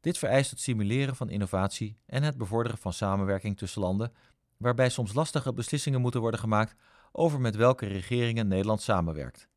Dit 0.00 0.18
vereist 0.18 0.50
het 0.50 0.60
stimuleren 0.60 1.16
van 1.16 1.30
innovatie 1.30 1.98
en 2.06 2.22
het 2.22 2.36
bevorderen 2.36 2.78
van 2.78 2.92
samenwerking 2.92 3.56
tussen 3.56 3.80
landen, 3.80 4.12
waarbij 4.56 4.88
soms 4.88 5.12
lastige 5.12 5.52
beslissingen 5.52 6.00
moeten 6.00 6.20
worden 6.20 6.40
gemaakt 6.40 6.74
over 7.12 7.40
met 7.40 7.56
welke 7.56 7.86
regeringen 7.86 8.48
Nederland 8.48 8.80
samenwerkt. 8.80 9.48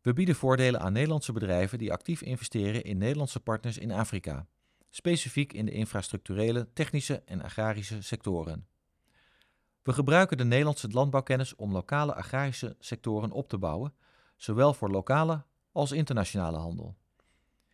We 0.00 0.12
bieden 0.12 0.34
voordelen 0.34 0.80
aan 0.80 0.92
Nederlandse 0.92 1.32
bedrijven 1.32 1.78
die 1.78 1.92
actief 1.92 2.22
investeren 2.22 2.84
in 2.84 2.98
Nederlandse 2.98 3.40
partners 3.40 3.78
in 3.78 3.90
Afrika, 3.90 4.46
specifiek 4.90 5.52
in 5.52 5.64
de 5.64 5.72
infrastructurele, 5.72 6.72
technische 6.72 7.22
en 7.24 7.42
agrarische 7.42 8.02
sectoren. 8.02 8.66
We 9.84 9.92
gebruiken 9.92 10.36
de 10.36 10.44
Nederlandse 10.44 10.88
landbouwkennis 10.90 11.54
om 11.54 11.72
lokale 11.72 12.14
agrarische 12.14 12.76
sectoren 12.78 13.30
op 13.30 13.48
te 13.48 13.58
bouwen, 13.58 13.94
zowel 14.36 14.74
voor 14.74 14.90
lokale 14.90 15.44
als 15.72 15.92
internationale 15.92 16.56
handel. 16.56 16.96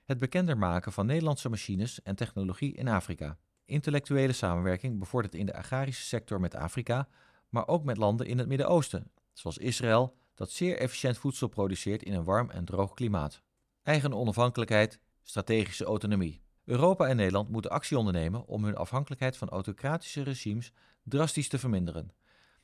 Het 0.04 0.18
bekender 0.18 0.58
maken 0.58 0.92
van 0.92 1.06
Nederlandse 1.06 1.48
machines 1.48 2.02
en 2.02 2.16
technologie 2.16 2.72
in 2.74 2.88
Afrika. 2.88 3.38
Intellectuele 3.64 4.32
samenwerking 4.32 4.98
bevordert 4.98 5.34
in 5.34 5.46
de 5.46 5.54
agrarische 5.54 6.04
sector 6.04 6.40
met 6.40 6.54
Afrika, 6.54 7.08
maar 7.48 7.68
ook 7.68 7.84
met 7.84 7.96
landen 7.96 8.26
in 8.26 8.38
het 8.38 8.48
Midden-Oosten, 8.48 9.10
zoals 9.32 9.58
Israël, 9.58 10.16
dat 10.34 10.50
zeer 10.50 10.78
efficiënt 10.78 11.18
voedsel 11.18 11.48
produceert 11.48 12.02
in 12.02 12.12
een 12.12 12.24
warm 12.24 12.50
en 12.50 12.64
droog 12.64 12.94
klimaat. 12.94 13.42
Eigen 13.82 14.14
onafhankelijkheid, 14.14 15.00
strategische 15.22 15.84
autonomie. 15.84 16.42
Europa 16.64 17.06
en 17.06 17.16
Nederland 17.16 17.48
moeten 17.48 17.70
actie 17.70 17.98
ondernemen 17.98 18.46
om 18.46 18.64
hun 18.64 18.76
afhankelijkheid 18.76 19.36
van 19.36 19.48
autocratische 19.48 20.22
regimes 20.22 20.72
drastisch 21.02 21.48
te 21.48 21.58
verminderen. 21.58 22.12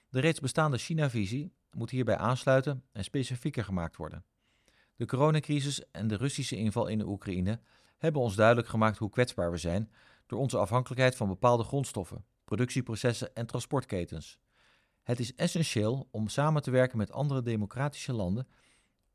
De 0.08 0.20
reeds 0.20 0.40
bestaande 0.40 0.78
China-visie 0.78 1.52
moet 1.70 1.90
hierbij 1.90 2.16
aansluiten 2.16 2.84
en 2.92 3.04
specifieker 3.04 3.64
gemaakt 3.64 3.96
worden. 3.96 4.24
De 4.96 5.06
coronacrisis 5.06 5.90
en 5.90 6.08
de 6.08 6.16
Russische 6.16 6.56
inval 6.56 6.86
in 6.86 6.98
de 6.98 7.06
Oekraïne 7.06 7.60
hebben 7.98 8.22
ons 8.22 8.34
duidelijk 8.34 8.68
gemaakt 8.68 8.98
hoe 8.98 9.10
kwetsbaar 9.10 9.50
we 9.50 9.56
zijn 9.56 9.90
door 10.26 10.38
onze 10.38 10.58
afhankelijkheid 10.58 11.16
van 11.16 11.28
bepaalde 11.28 11.62
grondstoffen, 11.62 12.24
productieprocessen 12.44 13.34
en 13.34 13.46
transportketens. 13.46 14.38
Het 15.02 15.20
is 15.20 15.34
essentieel 15.34 16.08
om 16.10 16.28
samen 16.28 16.62
te 16.62 16.70
werken 16.70 16.98
met 16.98 17.12
andere 17.12 17.42
democratische 17.42 18.12
landen 18.12 18.48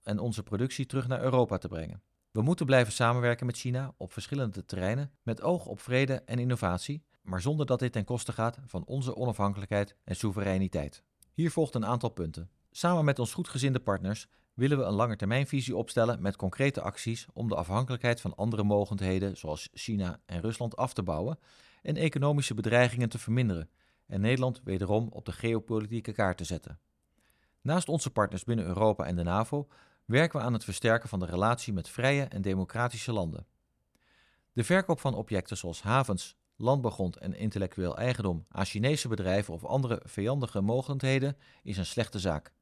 en 0.04 0.20
onze 0.20 0.44
productie 0.44 0.86
terug 0.86 1.08
naar 1.08 1.24
Europa 1.24 1.58
te 1.58 1.68
brengen. 1.68 2.02
We 2.32 2.42
moeten 2.42 2.66
blijven 2.66 2.94
samenwerken 2.94 3.46
met 3.46 3.58
China 3.58 3.94
op 3.98 4.14
verschillende 4.14 4.66
terreinen 4.66 5.12
met 5.24 5.42
oog 5.42 5.66
op 5.66 5.80
vrede 5.80 6.14
en 6.14 6.40
innovatie, 6.40 7.04
maar 7.22 7.42
zonder 7.42 7.66
dat 7.66 7.80
dit 7.80 7.92
ten 7.92 8.06
koste 8.06 8.32
gaat 8.32 8.60
van 8.66 8.86
onze 8.86 9.16
onafhankelijkheid 9.16 9.96
en 10.04 10.16
soevereiniteit. 10.16 11.04
Hier 11.34 11.52
volgt 11.52 11.76
een 11.76 11.86
aantal 11.86 12.10
punten. 12.10 12.50
Samen 12.72 13.06
met 13.06 13.20
ons 13.20 13.34
goedgezinde 13.34 13.80
partners 13.80 14.28
willen 14.54 14.78
we 14.78 14.84
een 14.84 14.94
langetermijnvisie 14.94 15.76
opstellen 15.76 16.22
met 16.22 16.36
concrete 16.36 16.82
acties 16.82 17.26
om 17.34 17.48
de 17.48 17.56
afhankelijkheid 17.56 18.22
van 18.22 18.36
andere 18.36 18.64
mogendheden 18.64 19.38
zoals 19.38 19.70
China 19.74 20.20
en 20.26 20.42
Rusland 20.42 20.76
af 20.76 20.94
te 20.94 21.04
bouwen 21.04 21.40
en 21.82 21.96
economische 21.96 22.54
bedreigingen 22.54 23.10
te 23.10 23.20
verminderen 23.20 23.70
en 24.08 24.22
Nederland 24.22 24.62
wederom 24.64 25.08
op 25.10 25.26
de 25.26 25.32
geopolitieke 25.32 26.12
kaart 26.12 26.38
te 26.38 26.44
zetten. 26.44 26.80
Naast 27.62 27.90
onze 27.90 28.10
partners 28.10 28.44
binnen 28.44 28.66
Europa 28.66 29.06
en 29.06 29.16
de 29.16 29.24
NAVO 29.24 29.68
werken 30.06 30.40
we 30.40 30.46
aan 30.46 30.54
het 30.54 30.64
versterken 30.64 31.10
van 31.10 31.20
de 31.20 31.26
relatie 31.26 31.74
met 31.74 31.90
vrije 31.90 32.24
en 32.24 32.42
democratische 32.42 33.12
landen. 33.12 33.46
De 34.54 34.64
verkoop 34.64 35.00
van 35.00 35.14
objecten 35.14 35.58
zoals 35.58 35.82
havens, 35.82 36.36
landbouwgrond 36.56 37.18
en 37.18 37.34
intellectueel 37.34 37.98
eigendom 37.98 38.46
aan 38.50 38.66
Chinese 38.66 39.08
bedrijven 39.08 39.54
of 39.54 39.66
andere 39.66 40.02
vijandige 40.04 40.62
mogendheden 40.62 41.38
is 41.64 41.78
een 41.78 41.86
slechte 41.86 42.20
zaak. 42.20 42.54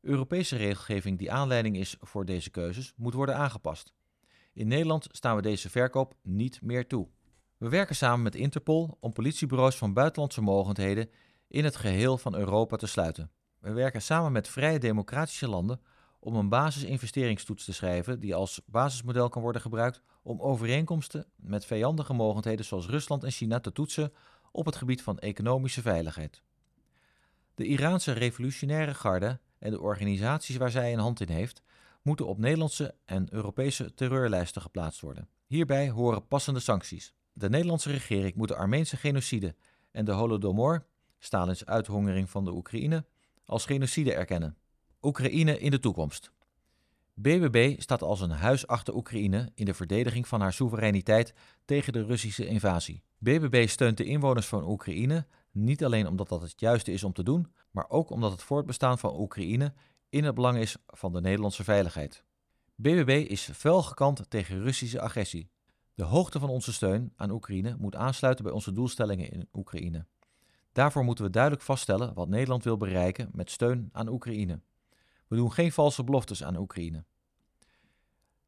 Europese 0.00 0.56
regelgeving 0.56 1.18
die 1.18 1.32
aanleiding 1.32 1.76
is 1.76 1.96
voor 2.00 2.24
deze 2.24 2.50
keuzes 2.50 2.92
moet 2.96 3.14
worden 3.14 3.36
aangepast. 3.36 3.94
In 4.52 4.68
Nederland 4.68 5.06
staan 5.10 5.36
we 5.36 5.42
deze 5.42 5.70
verkoop 5.70 6.14
niet 6.22 6.62
meer 6.62 6.86
toe. 6.86 7.08
We 7.56 7.68
werken 7.68 7.96
samen 7.96 8.22
met 8.22 8.34
Interpol 8.34 8.96
om 9.00 9.12
politiebureaus 9.12 9.76
van 9.76 9.92
buitenlandse 9.92 10.40
mogendheden 10.40 11.10
in 11.48 11.64
het 11.64 11.76
geheel 11.76 12.18
van 12.18 12.34
Europa 12.34 12.76
te 12.76 12.86
sluiten. 12.86 13.30
We 13.58 13.72
werken 13.72 14.02
samen 14.02 14.32
met 14.32 14.48
vrije 14.48 14.78
democratische 14.78 15.48
landen 15.48 15.80
om 16.26 16.34
een 16.34 16.48
basisinvesteringstoets 16.48 17.64
te 17.64 17.72
schrijven 17.72 18.20
die 18.20 18.34
als 18.34 18.60
basismodel 18.66 19.28
kan 19.28 19.42
worden 19.42 19.60
gebruikt 19.60 20.00
om 20.22 20.40
overeenkomsten 20.40 21.26
met 21.36 21.64
vijandige 21.64 22.12
mogendheden 22.12 22.64
zoals 22.64 22.86
Rusland 22.86 23.24
en 23.24 23.30
China 23.30 23.60
te 23.60 23.72
toetsen 23.72 24.12
op 24.50 24.66
het 24.66 24.76
gebied 24.76 25.02
van 25.02 25.18
economische 25.18 25.80
veiligheid. 25.80 26.42
De 27.54 27.64
Iraanse 27.64 28.12
revolutionaire 28.12 28.94
garde 28.94 29.38
en 29.58 29.70
de 29.70 29.80
organisaties 29.80 30.56
waar 30.56 30.70
zij 30.70 30.92
een 30.92 30.98
hand 30.98 31.20
in 31.20 31.28
heeft, 31.28 31.62
moeten 32.02 32.26
op 32.26 32.38
Nederlandse 32.38 32.94
en 33.04 33.26
Europese 33.30 33.94
terreurlijsten 33.94 34.62
geplaatst 34.62 35.00
worden. 35.00 35.28
Hierbij 35.46 35.90
horen 35.90 36.26
passende 36.26 36.60
sancties. 36.60 37.14
De 37.32 37.48
Nederlandse 37.48 37.90
regering 37.90 38.34
moet 38.34 38.48
de 38.48 38.56
Armeense 38.56 38.96
genocide 38.96 39.54
en 39.90 40.04
de 40.04 40.12
Holodomor, 40.12 40.86
Stalins 41.18 41.66
uithongering 41.66 42.30
van 42.30 42.44
de 42.44 42.52
Oekraïne, 42.52 43.04
als 43.44 43.64
genocide 43.64 44.14
erkennen. 44.14 44.56
Oekraïne 45.02 45.58
in 45.58 45.70
de 45.70 45.78
toekomst. 45.78 46.30
BBB 47.14 47.80
staat 47.80 48.02
als 48.02 48.20
een 48.20 48.30
huis 48.30 48.66
achter 48.66 48.94
Oekraïne 48.94 49.50
in 49.54 49.64
de 49.64 49.74
verdediging 49.74 50.28
van 50.28 50.40
haar 50.40 50.52
soevereiniteit 50.52 51.34
tegen 51.64 51.92
de 51.92 52.04
Russische 52.04 52.46
invasie. 52.46 53.02
BBB 53.18 53.68
steunt 53.68 53.96
de 53.96 54.04
inwoners 54.04 54.46
van 54.46 54.68
Oekraïne 54.68 55.26
niet 55.50 55.84
alleen 55.84 56.06
omdat 56.06 56.28
dat 56.28 56.42
het 56.42 56.60
juiste 56.60 56.92
is 56.92 57.04
om 57.04 57.12
te 57.12 57.22
doen, 57.22 57.52
maar 57.70 57.88
ook 57.88 58.10
omdat 58.10 58.32
het 58.32 58.42
voortbestaan 58.42 58.98
van 58.98 59.20
Oekraïne 59.20 59.72
in 60.08 60.24
het 60.24 60.34
belang 60.34 60.58
is 60.58 60.76
van 60.86 61.12
de 61.12 61.20
Nederlandse 61.20 61.64
veiligheid. 61.64 62.24
BBB 62.74 63.26
is 63.28 63.50
fel 63.54 63.82
gekant 63.82 64.30
tegen 64.30 64.62
Russische 64.62 65.00
agressie. 65.00 65.50
De 65.94 66.04
hoogte 66.04 66.38
van 66.38 66.48
onze 66.48 66.72
steun 66.72 67.12
aan 67.16 67.30
Oekraïne 67.30 67.76
moet 67.78 67.96
aansluiten 67.96 68.44
bij 68.44 68.52
onze 68.52 68.72
doelstellingen 68.72 69.30
in 69.30 69.48
Oekraïne. 69.52 70.06
Daarvoor 70.72 71.04
moeten 71.04 71.24
we 71.24 71.30
duidelijk 71.30 71.62
vaststellen 71.62 72.14
wat 72.14 72.28
Nederland 72.28 72.64
wil 72.64 72.76
bereiken 72.76 73.28
met 73.32 73.50
steun 73.50 73.88
aan 73.92 74.08
Oekraïne. 74.08 74.60
We 75.28 75.36
doen 75.36 75.52
geen 75.52 75.72
valse 75.72 76.04
beloftes 76.04 76.44
aan 76.44 76.56
Oekraïne. 76.56 77.04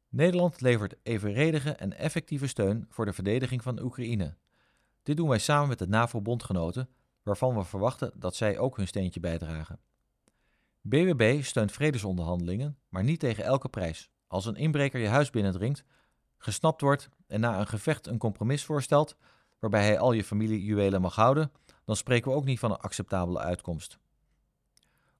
Nederland 0.09 0.61
levert 0.61 0.95
evenredige 1.03 1.71
en 1.71 1.97
effectieve 1.97 2.47
steun 2.47 2.85
voor 2.89 3.05
de 3.05 3.13
verdediging 3.13 3.63
van 3.63 3.81
Oekraïne. 3.81 4.35
Dit 5.03 5.17
doen 5.17 5.29
wij 5.29 5.39
samen 5.39 5.67
met 5.67 5.79
de 5.79 5.87
NAVO-bondgenoten, 5.87 6.89
waarvan 7.23 7.55
we 7.55 7.63
verwachten 7.63 8.11
dat 8.15 8.35
zij 8.35 8.57
ook 8.57 8.77
hun 8.77 8.87
steentje 8.87 9.19
bijdragen. 9.19 9.79
BBB 10.81 11.43
steunt 11.43 11.71
vredesonderhandelingen, 11.71 12.77
maar 12.89 13.03
niet 13.03 13.19
tegen 13.19 13.43
elke 13.43 13.69
prijs. 13.69 14.09
Als 14.27 14.45
een 14.45 14.55
inbreker 14.55 14.99
je 14.99 15.07
huis 15.07 15.29
binnendringt, 15.29 15.83
gesnapt 16.37 16.81
wordt 16.81 17.09
en 17.27 17.39
na 17.39 17.59
een 17.59 17.67
gevecht 17.67 18.07
een 18.07 18.17
compromis 18.17 18.65
voorstelt, 18.65 19.15
waarbij 19.59 19.85
hij 19.85 19.99
al 19.99 20.11
je 20.11 20.23
familiejuwelen 20.23 21.01
mag 21.01 21.15
houden, 21.15 21.51
dan 21.85 21.95
spreken 21.95 22.31
we 22.31 22.37
ook 22.37 22.45
niet 22.45 22.59
van 22.59 22.71
een 22.71 22.77
acceptabele 22.77 23.39
uitkomst. 23.39 23.99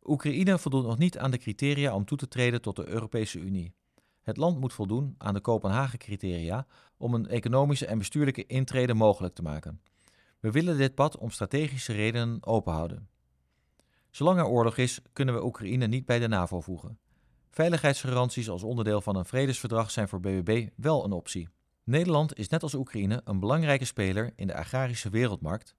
Oekraïne 0.03 0.59
voldoet 0.59 0.85
nog 0.85 0.97
niet 0.97 1.17
aan 1.17 1.31
de 1.31 1.37
criteria 1.37 1.95
om 1.95 2.05
toe 2.05 2.17
te 2.17 2.27
treden 2.27 2.61
tot 2.61 2.75
de 2.75 2.87
Europese 2.87 3.39
Unie. 3.39 3.73
Het 4.21 4.37
land 4.37 4.59
moet 4.59 4.73
voldoen 4.73 5.15
aan 5.17 5.33
de 5.33 5.39
Kopenhagen-criteria 5.39 6.65
om 6.97 7.13
een 7.13 7.27
economische 7.27 7.85
en 7.85 7.97
bestuurlijke 7.97 8.45
intrede 8.45 8.93
mogelijk 8.93 9.35
te 9.35 9.41
maken. 9.41 9.81
We 10.39 10.51
willen 10.51 10.77
dit 10.77 10.95
pad 10.95 11.17
om 11.17 11.29
strategische 11.29 11.93
redenen 11.93 12.45
openhouden. 12.45 13.09
Zolang 14.09 14.39
er 14.39 14.45
oorlog 14.45 14.77
is, 14.77 14.99
kunnen 15.13 15.35
we 15.35 15.43
Oekraïne 15.43 15.87
niet 15.87 16.05
bij 16.05 16.19
de 16.19 16.27
NAVO 16.27 16.61
voegen. 16.61 16.99
Veiligheidsgaranties 17.49 18.49
als 18.49 18.63
onderdeel 18.63 19.01
van 19.01 19.15
een 19.15 19.25
vredesverdrag 19.25 19.91
zijn 19.91 20.07
voor 20.07 20.19
BBB 20.19 20.67
wel 20.75 21.05
een 21.05 21.11
optie. 21.11 21.49
Nederland 21.83 22.37
is 22.37 22.47
net 22.47 22.63
als 22.63 22.73
Oekraïne 22.73 23.21
een 23.23 23.39
belangrijke 23.39 23.85
speler 23.85 24.31
in 24.35 24.47
de 24.47 24.55
agrarische 24.55 25.09
wereldmarkt. 25.09 25.75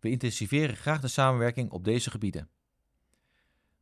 We 0.00 0.10
intensiveren 0.10 0.76
graag 0.76 1.00
de 1.00 1.08
samenwerking 1.08 1.70
op 1.70 1.84
deze 1.84 2.10
gebieden. 2.10 2.48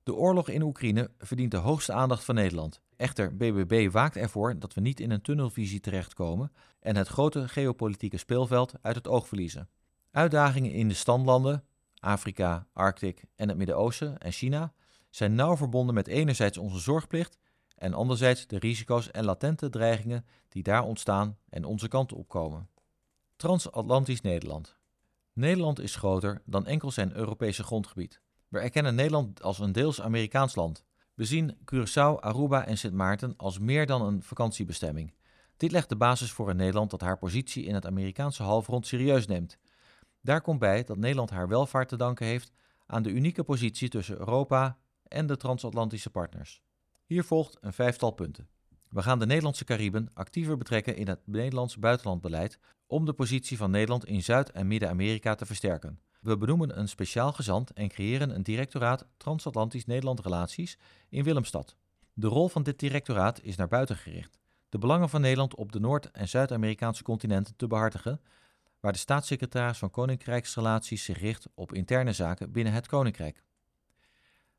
De 0.02 0.14
oorlog 0.14 0.49
in 0.49 0.62
Oekraïne 0.62 1.11
verdient 1.18 1.50
de 1.50 1.56
hoogste 1.56 1.92
aandacht 1.92 2.25
van 2.25 2.35
Nederland. 2.35 2.80
Echter, 2.97 3.37
BBB 3.37 3.92
waakt 3.92 4.16
ervoor 4.16 4.59
dat 4.59 4.75
we 4.75 4.80
niet 4.80 5.00
in 5.00 5.11
een 5.11 5.23
tunnelvisie 5.23 5.80
terechtkomen 5.80 6.52
en 6.80 6.97
het 6.97 7.09
grote 7.09 7.49
geopolitieke 7.49 8.16
speelveld 8.16 8.75
uit 8.80 8.97
het 8.97 9.09
oog 9.09 9.28
verliezen. 9.28 9.68
Uitdagingen 10.11 10.73
in 10.73 10.88
de 10.88 10.94
standlanden, 10.94 11.64
Afrika, 11.99 12.66
Arctic 12.73 13.25
en 13.37 13.49
het 13.49 13.56
Midden-Oosten 13.56 14.18
en 14.18 14.32
China 14.32 14.73
zijn 15.11 15.35
nauw 15.35 15.56
verbonden 15.56 15.94
met 15.94 16.06
enerzijds 16.06 16.59
onze 16.59 16.78
zorgplicht 16.78 17.38
en 17.76 17.94
anderzijds 17.94 18.47
de 18.47 18.59
risico's 18.59 19.11
en 19.11 19.25
latente 19.25 19.68
dreigingen 19.68 20.26
die 20.49 20.62
daar 20.62 20.82
ontstaan 20.82 21.38
en 21.49 21.64
onze 21.64 21.88
kant 21.88 22.12
op 22.12 22.28
komen. 22.28 22.68
Transatlantisch 23.37 24.21
Nederland. 24.21 24.76
Nederland 25.32 25.80
is 25.80 25.97
groter 25.97 26.42
dan 26.44 26.66
enkel 26.66 26.90
zijn 26.90 27.16
Europese 27.16 27.62
grondgebied. 27.62 28.22
We 28.52 28.59
erkennen 28.59 28.94
Nederland 28.94 29.42
als 29.42 29.59
een 29.59 29.73
deels 29.73 30.00
Amerikaans 30.00 30.54
land. 30.54 30.85
We 31.14 31.25
zien 31.25 31.56
Curaçao, 31.56 32.21
Aruba 32.21 32.66
en 32.66 32.78
Sint 32.78 32.94
Maarten 32.94 33.35
als 33.37 33.59
meer 33.59 33.87
dan 33.87 34.02
een 34.02 34.23
vakantiebestemming. 34.23 35.14
Dit 35.56 35.73
legt 35.73 35.88
de 35.88 35.97
basis 35.97 36.32
voor 36.32 36.50
een 36.50 36.56
Nederland 36.56 36.90
dat 36.90 37.00
haar 37.00 37.18
positie 37.18 37.64
in 37.64 37.75
het 37.75 37.87
Amerikaanse 37.87 38.42
halfrond 38.42 38.87
serieus 38.87 39.26
neemt. 39.26 39.59
Daar 40.21 40.40
komt 40.40 40.59
bij 40.59 40.85
dat 40.85 40.97
Nederland 40.97 41.30
haar 41.30 41.49
welvaart 41.49 41.88
te 41.88 41.97
danken 41.97 42.26
heeft 42.26 42.52
aan 42.87 43.02
de 43.02 43.11
unieke 43.11 43.42
positie 43.42 43.88
tussen 43.88 44.18
Europa 44.18 44.78
en 45.02 45.26
de 45.26 45.37
transatlantische 45.37 46.11
partners. 46.11 46.62
Hier 47.04 47.25
volgt 47.25 47.56
een 47.61 47.73
vijftal 47.73 48.11
punten. 48.11 48.49
We 48.88 49.02
gaan 49.02 49.18
de 49.18 49.26
Nederlandse 49.26 49.64
Cariben 49.64 50.11
actiever 50.14 50.56
betrekken 50.56 50.97
in 50.97 51.09
het 51.09 51.21
Nederlands 51.26 51.78
buitenlandbeleid 51.78 52.59
om 52.87 53.04
de 53.04 53.12
positie 53.12 53.56
van 53.56 53.71
Nederland 53.71 54.04
in 54.04 54.23
Zuid- 54.23 54.50
en 54.50 54.66
Midden-Amerika 54.66 55.35
te 55.35 55.47
versterken. 55.47 56.00
We 56.23 56.37
benoemen 56.37 56.79
een 56.79 56.88
speciaal 56.88 57.33
gezant 57.33 57.73
en 57.73 57.88
creëren 57.88 58.35
een 58.35 58.43
directoraat 58.43 59.07
Transatlantisch 59.17 59.87
Nederland 59.87 60.21
Relaties 60.21 60.79
in 61.09 61.25
Willemstad. 61.25 61.76
De 62.12 62.26
rol 62.26 62.49
van 62.49 62.62
dit 62.62 62.79
directoraat 62.79 63.41
is 63.43 63.57
naar 63.57 63.69
buiten 63.69 63.97
gericht. 63.97 64.38
De 64.69 64.79
belangen 64.79 65.09
van 65.09 65.21
Nederland 65.21 65.55
op 65.55 65.73
de 65.73 65.81
Noord- 65.81 66.11
en 66.11 66.29
Zuid-Amerikaanse 66.29 67.02
continenten 67.02 67.57
te 67.57 67.67
behartigen, 67.67 68.21
waar 68.81 68.93
de 68.93 68.99
staatssecretaris 68.99 69.79
van 69.79 69.91
Koninkrijksrelaties 69.91 71.05
zich 71.05 71.19
richt 71.19 71.49
op 71.55 71.73
interne 71.73 72.12
zaken 72.12 72.52
binnen 72.52 72.73
het 72.73 72.87
Koninkrijk. 72.87 73.43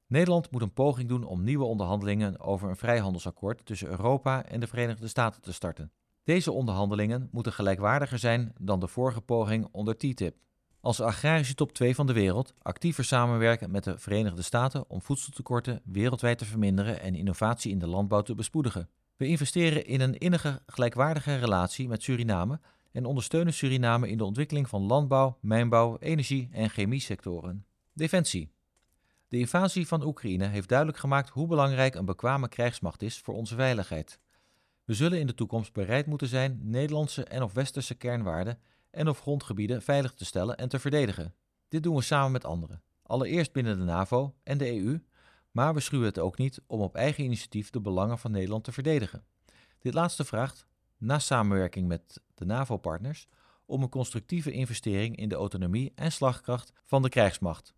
Nederland 0.08 0.51
moet 0.51 0.62
een 0.62 0.74
poging 0.74 1.10
doen 1.10 1.24
om 1.24 1.43
nieuwe 1.43 1.65
onderhandelingen 1.65 2.39
over 2.39 2.70
een 2.70 2.75
vrijhandelsakkoord 2.75 3.65
tussen 3.65 3.88
Europa 3.88 4.46
en 4.46 4.60
de 4.60 4.67
Verenigde 4.67 5.08
Staten 5.08 5.41
te 5.41 5.53
starten. 5.53 5.91
Deze 6.24 6.51
onderhandelingen 6.51 7.27
moeten 7.32 7.53
gelijkwaardiger 7.53 8.20
zijn 8.20 8.53
dan 8.60 8.79
de 8.79 8.88
vorige 8.88 9.22
poging 9.22 9.67
onder 9.72 9.98
TTIP. 9.98 10.36
Als 10.83 11.01
agrarische 11.01 11.55
top 11.55 11.73
2 11.73 11.95
van 11.95 12.07
de 12.07 12.13
wereld 12.13 12.53
actiever 12.61 13.03
samenwerken 13.03 13.71
met 13.71 13.83
de 13.83 13.97
Verenigde 13.97 14.41
Staten 14.41 14.89
om 14.89 15.01
voedseltekorten 15.01 15.81
wereldwijd 15.83 16.37
te 16.37 16.45
verminderen 16.45 16.99
en 17.01 17.15
innovatie 17.15 17.71
in 17.71 17.79
de 17.79 17.87
landbouw 17.87 18.21
te 18.21 18.35
bespoedigen. 18.35 18.89
We 19.15 19.25
investeren 19.25 19.86
in 19.86 20.01
een 20.01 20.17
innige 20.17 20.62
gelijkwaardige 20.65 21.36
relatie 21.36 21.88
met 21.88 22.03
Suriname 22.03 22.60
en 22.91 23.05
ondersteunen 23.05 23.53
Suriname 23.53 24.10
in 24.10 24.17
de 24.17 24.23
ontwikkeling 24.23 24.69
van 24.69 24.81
landbouw, 24.81 25.38
mijnbouw, 25.41 25.97
energie 25.99 26.49
en 26.51 26.69
chemiesectoren. 26.69 27.65
Defensie. 27.93 28.51
De 29.27 29.38
invasie 29.38 29.88
van 29.88 30.05
Oekraïne 30.05 30.47
heeft 30.47 30.69
duidelijk 30.69 30.97
gemaakt 30.97 31.29
hoe 31.29 31.47
belangrijk 31.47 31.95
een 31.95 32.05
bekwame 32.05 32.47
krijgsmacht 32.47 33.01
is 33.01 33.19
voor 33.19 33.34
onze 33.34 33.55
veiligheid. 33.55 34.19
We 34.86 34.93
zullen 34.93 35.19
in 35.19 35.27
de 35.27 35.34
toekomst 35.34 35.73
bereid 35.73 36.05
moeten 36.05 36.27
zijn 36.27 36.60
Nederlandse 36.62 37.23
en 37.23 37.43
of 37.43 37.53
westerse 37.53 37.95
kernwaarden 37.95 38.60
en 38.93 39.10
of 39.10 39.19
grondgebieden 39.19 39.82
veilig 39.82 40.13
te 40.13 40.25
stellen 40.25 40.58
en 40.58 40.69
te 40.69 40.79
verdedigen. 40.79 41.34
Dit 41.67 41.84
doen 41.84 41.95
we 41.95 42.01
samen 42.01 42.32
met 42.32 42.45
anderen. 42.45 42.82
Allereerst 43.03 43.51
binnen 43.51 43.77
de 43.77 43.84
NAVO 43.84 44.36
en 44.43 44.58
de 44.58 44.82
EU, 44.82 44.99
maar 45.51 45.73
we 45.73 45.79
schuwen 45.79 46.06
het 46.06 46.19
ook 46.19 46.38
niet 46.38 46.62
om 46.67 46.82
op 46.82 46.95
eigen 46.95 47.23
initiatief 47.23 47.69
de 47.69 47.82
belangen 47.82 48.19
van 48.19 48.32
Nederland 48.32 48.63
te 48.63 48.71
verdedigen. 48.71 49.23
Dit 49.79 49.93
laatste 49.93 50.23
vraagt, 50.23 50.67
na 50.97 51.19
samenwerking 51.19 51.88
met 51.88 52.21
de 52.34 52.45
NAVO-partners, 52.45 53.27
om 53.65 53.82
een 53.82 53.89
constructieve 53.89 54.51
investering 54.51 55.15
in 55.15 55.29
de 55.29 55.36
autonomie 55.36 55.91
en 55.95 56.12
slagkracht 56.12 56.73
van 56.84 57.01
de 57.01 57.10
krijgsmacht. 57.10 57.73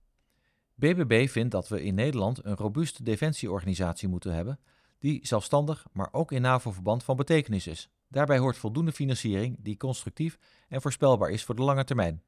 BBB 0.74 1.30
vindt 1.30 1.52
dat 1.52 1.68
we 1.68 1.84
in 1.84 1.96
Nederland 1.96 2.46
een 2.46 2.56
robuuste 2.56 3.04
defensieorganisatie 3.04 4.08
moeten 4.08 4.34
hebben, 4.34 4.60
die 5.00 5.28
zelfstandig, 5.28 5.86
maar 5.92 6.10
ook 6.12 6.32
in 6.32 6.42
NAVO-verband 6.42 7.04
van 7.04 7.16
betekenis 7.16 7.68
is. 7.68 7.90
Daarbij 8.16 8.38
hoort 8.38 8.58
voldoende 8.58 8.92
financiering 8.92 9.58
die 9.60 9.78
constructief 9.78 10.38
en 10.68 10.82
voorspelbaar 10.82 11.30
is 11.30 11.44
voor 11.44 11.56
de 11.56 11.62
lange 11.62 11.84
termijn. 11.84 12.24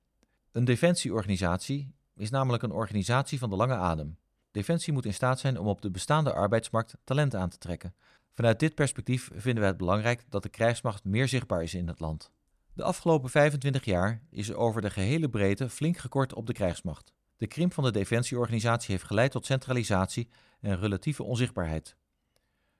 Een 0.51 0.65
defensieorganisatie 0.65 1.93
is 2.15 2.29
namelijk 2.29 2.63
een 2.63 2.71
organisatie 2.71 3.39
van 3.39 3.49
de 3.49 3.55
lange 3.55 3.75
adem. 3.75 4.17
Defensie 4.51 4.93
moet 4.93 5.05
in 5.05 5.13
staat 5.13 5.39
zijn 5.39 5.59
om 5.59 5.67
op 5.67 5.81
de 5.81 5.91
bestaande 5.91 6.33
arbeidsmarkt 6.33 6.97
talent 7.03 7.35
aan 7.35 7.49
te 7.49 7.57
trekken. 7.57 7.95
Vanuit 8.33 8.59
dit 8.59 8.75
perspectief 8.75 9.29
vinden 9.33 9.59
wij 9.59 9.67
het 9.67 9.77
belangrijk 9.77 10.23
dat 10.29 10.43
de 10.43 10.49
krijgsmacht 10.49 11.03
meer 11.03 11.27
zichtbaar 11.27 11.63
is 11.63 11.73
in 11.73 11.87
het 11.87 11.99
land. 11.99 12.31
De 12.73 12.83
afgelopen 12.83 13.29
25 13.29 13.85
jaar 13.85 14.21
is 14.29 14.49
er 14.49 14.55
over 14.55 14.81
de 14.81 14.89
gehele 14.89 15.29
breedte 15.29 15.69
flink 15.69 15.97
gekort 15.97 16.33
op 16.33 16.45
de 16.45 16.53
krijgsmacht. 16.53 17.13
De 17.37 17.47
krimp 17.47 17.73
van 17.73 17.83
de 17.83 17.91
defensieorganisatie 17.91 18.91
heeft 18.91 19.07
geleid 19.07 19.31
tot 19.31 19.45
centralisatie 19.45 20.29
en 20.59 20.79
relatieve 20.79 21.23
onzichtbaarheid. 21.23 21.95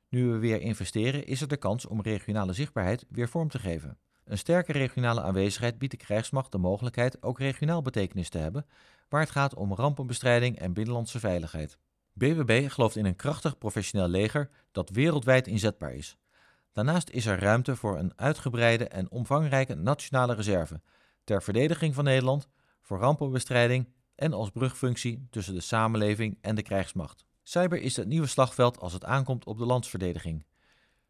Nu 0.10 0.32
we 0.32 0.38
weer 0.38 0.62
investeren, 0.62 1.26
is 1.26 1.41
er 1.41 1.48
de 1.48 1.58
kans 1.58 1.86
om 1.86 2.02
regionale 2.02 2.54
zichtbaarheid 2.54 3.06
weer 3.10 3.30
vorm 3.30 3.50
te 3.50 3.60
geven. 3.60 3.98
Een 4.24 4.38
sterke 4.38 4.72
regionale 4.72 5.22
aanwezigheid 5.22 5.78
biedt 5.78 5.91
de 5.91 6.06
krijgsmacht 6.06 6.52
de 6.52 6.58
mogelijkheid 6.58 7.24
ook 7.24 7.39
regionaal 7.39 7.82
betekenis 7.82 8.30
te 8.30 8.38
hebben, 8.38 8.65
waar 9.10 9.22
het 9.22 9.30
gaat 9.30 9.56
om 9.56 9.74
rampenbestrijding 9.74 10.60
en 10.60 10.74
binnenlandse 10.74 11.20
veiligheid. 11.20 11.78
BBB 12.13 12.70
gelooft 12.70 12.96
in 12.96 13.06
een 13.06 13.15
krachtig 13.15 13.58
professioneel 13.58 14.08
leger 14.08 14.50
dat 14.72 14.89
wereldwijd 14.89 15.48
inzetbaar 15.48 15.93
is. 15.93 16.17
Daarnaast 16.72 17.10
is 17.10 17.26
er 17.26 17.39
ruimte 17.39 17.76
voor 17.76 17.98
een 17.98 18.13
uitgebreide 18.15 18.88
en 18.88 19.12
omvangrijke 19.12 19.76
nationale 19.76 20.34
reserve 20.34 20.82
ter 21.24 21.43
verdediging 21.43 21.96
van 21.96 22.04
Nederland, 22.04 22.48
voor 22.82 23.00
rampenbestrijding 23.00 23.89
en 24.15 24.34
als 24.34 24.50
brugfunctie 24.50 25.28
tussen 25.30 25.54
de 25.54 25.62
samenleving 25.62 26.38
en 26.41 26.56
de 26.56 26.62
krijgsmacht. 26.62 27.27
Cyber 27.50 27.82
is 27.82 27.96
het 27.96 28.08
nieuwe 28.08 28.28
slagveld 28.28 28.80
als 28.80 28.94
het 28.94 29.06
aankomt 29.06 29.46
op 29.46 29.58
de 29.58 29.66
landsverdediging. 29.66 30.46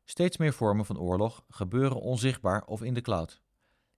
Steeds 0.05 0.37
meer 0.37 0.53
vormen 0.53 0.85
van 0.85 0.99
oorlog 0.99 1.43
gebeuren 1.49 2.01
onzichtbaar 2.01 2.63
of 2.65 2.83
in 2.83 2.93
de 2.93 3.01
cloud. 3.01 3.41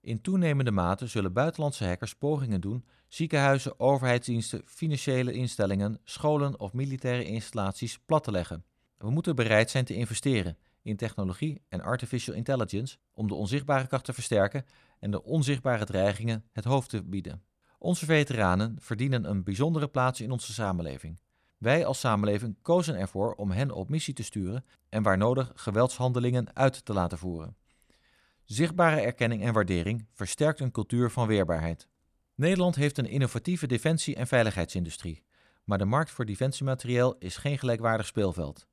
In 0.00 0.20
toenemende 0.20 0.70
mate 0.70 1.06
zullen 1.06 1.32
buitenlandse 1.32 1.84
hackers 1.84 2.14
pogingen 2.14 2.60
doen 2.60 2.84
ziekenhuizen, 3.08 3.80
overheidsdiensten, 3.80 4.62
financiële 4.64 5.32
instellingen, 5.32 6.00
scholen 6.04 6.60
of 6.60 6.72
militaire 6.72 7.24
installaties 7.24 7.98
plat 7.98 8.24
te 8.24 8.30
leggen. 8.30 8.64
We 8.96 9.10
moeten 9.10 9.36
bereid 9.36 9.70
zijn 9.70 9.84
te 9.84 9.94
investeren 9.94 10.58
in 10.82 10.96
technologie 10.96 11.62
en 11.68 11.80
artificial 11.80 12.36
intelligence 12.36 12.96
om 13.12 13.28
de 13.28 13.34
onzichtbare 13.34 13.86
kracht 13.86 14.04
te 14.04 14.12
versterken 14.12 14.66
en 14.98 15.10
de 15.10 15.22
onzichtbare 15.22 15.84
dreigingen 15.84 16.44
het 16.52 16.64
hoofd 16.64 16.90
te 16.90 17.02
bieden. 17.02 17.42
Onze 17.78 18.04
veteranen 18.04 18.76
verdienen 18.78 19.30
een 19.30 19.44
bijzondere 19.44 19.88
plaats 19.88 20.20
in 20.20 20.30
onze 20.30 20.52
samenleving. 20.52 21.18
Wij 21.60 21.86
als 21.86 22.00
samenleving 22.00 22.56
kozen 22.62 22.96
ervoor 22.96 23.34
om 23.34 23.50
hen 23.50 23.70
op 23.70 23.88
missie 23.88 24.14
te 24.14 24.22
sturen 24.22 24.64
en 24.88 25.02
waar 25.02 25.16
nodig 25.16 25.52
geweldshandelingen 25.54 26.56
uit 26.56 26.84
te 26.84 26.92
laten 26.92 27.18
voeren. 27.18 27.56
Zichtbare 28.44 29.00
erkenning 29.00 29.42
en 29.42 29.52
waardering 29.52 30.06
versterkt 30.12 30.60
een 30.60 30.70
cultuur 30.70 31.10
van 31.10 31.26
weerbaarheid. 31.26 31.88
Nederland 32.34 32.74
heeft 32.74 32.98
een 32.98 33.08
innovatieve 33.08 33.66
defensie- 33.66 34.14
en 34.14 34.26
veiligheidsindustrie, 34.26 35.22
maar 35.64 35.78
de 35.78 35.84
markt 35.84 36.10
voor 36.10 36.24
defensiematerieel 36.24 37.16
is 37.18 37.36
geen 37.36 37.58
gelijkwaardig 37.58 38.06
speelveld. 38.06 38.66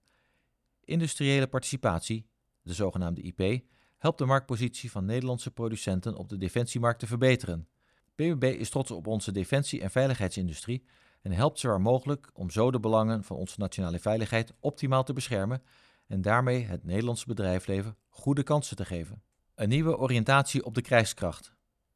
Industriële 0.84 1.48
participatie, 1.48 2.28
de 2.62 2.74
zogenaamde 2.74 3.22
IP, 3.22 3.64
helpt 3.98 4.18
de 4.18 4.26
marktpositie 4.26 4.92
van 4.92 5.06
Nederlandse 5.06 5.52
producenten 5.52 6.16
op 6.16 6.30
de 6.30 6.38
defensiemarkt 6.38 7.00
te 7.00 7.08
verbeteren. 7.08 7.68
BBB 8.16 8.44
is 8.44 8.70
trots 8.70 8.92
op 8.92 9.08
onze 9.08 9.32
defensie- 9.32 9.82
en 9.82 9.92
veiligheidsindustrie 9.92 10.84
en 11.28 11.34
helpt 11.34 11.60
zo 11.60 11.68
waar 11.68 11.82
mogelijk 11.82 12.30
om 12.34 12.50
zo 12.50 12.72
de 12.72 12.80
belangen 12.80 13.24
van 13.24 13.38
onze 13.38 13.60
nationale 13.60 14.00
veiligheid 14.00 14.54
optimaal 14.60 15.04
te 15.04 15.14
beschermen 15.14 15.64
en 16.08 16.22
daarmee 16.22 16.66
het 16.66 16.84
Nederlandse 16.84 17.26
bedrijfsleven 17.28 17.96
goede 18.10 18.44
kansen 18.44 18.76
te 18.76 18.86
geven. 18.86 19.22
Een 19.56 19.70
nieuwe 19.70 19.98
oriëntatie 19.98 20.66
op 20.66 20.74
de 20.74 20.82
krijgskracht. 20.82 21.54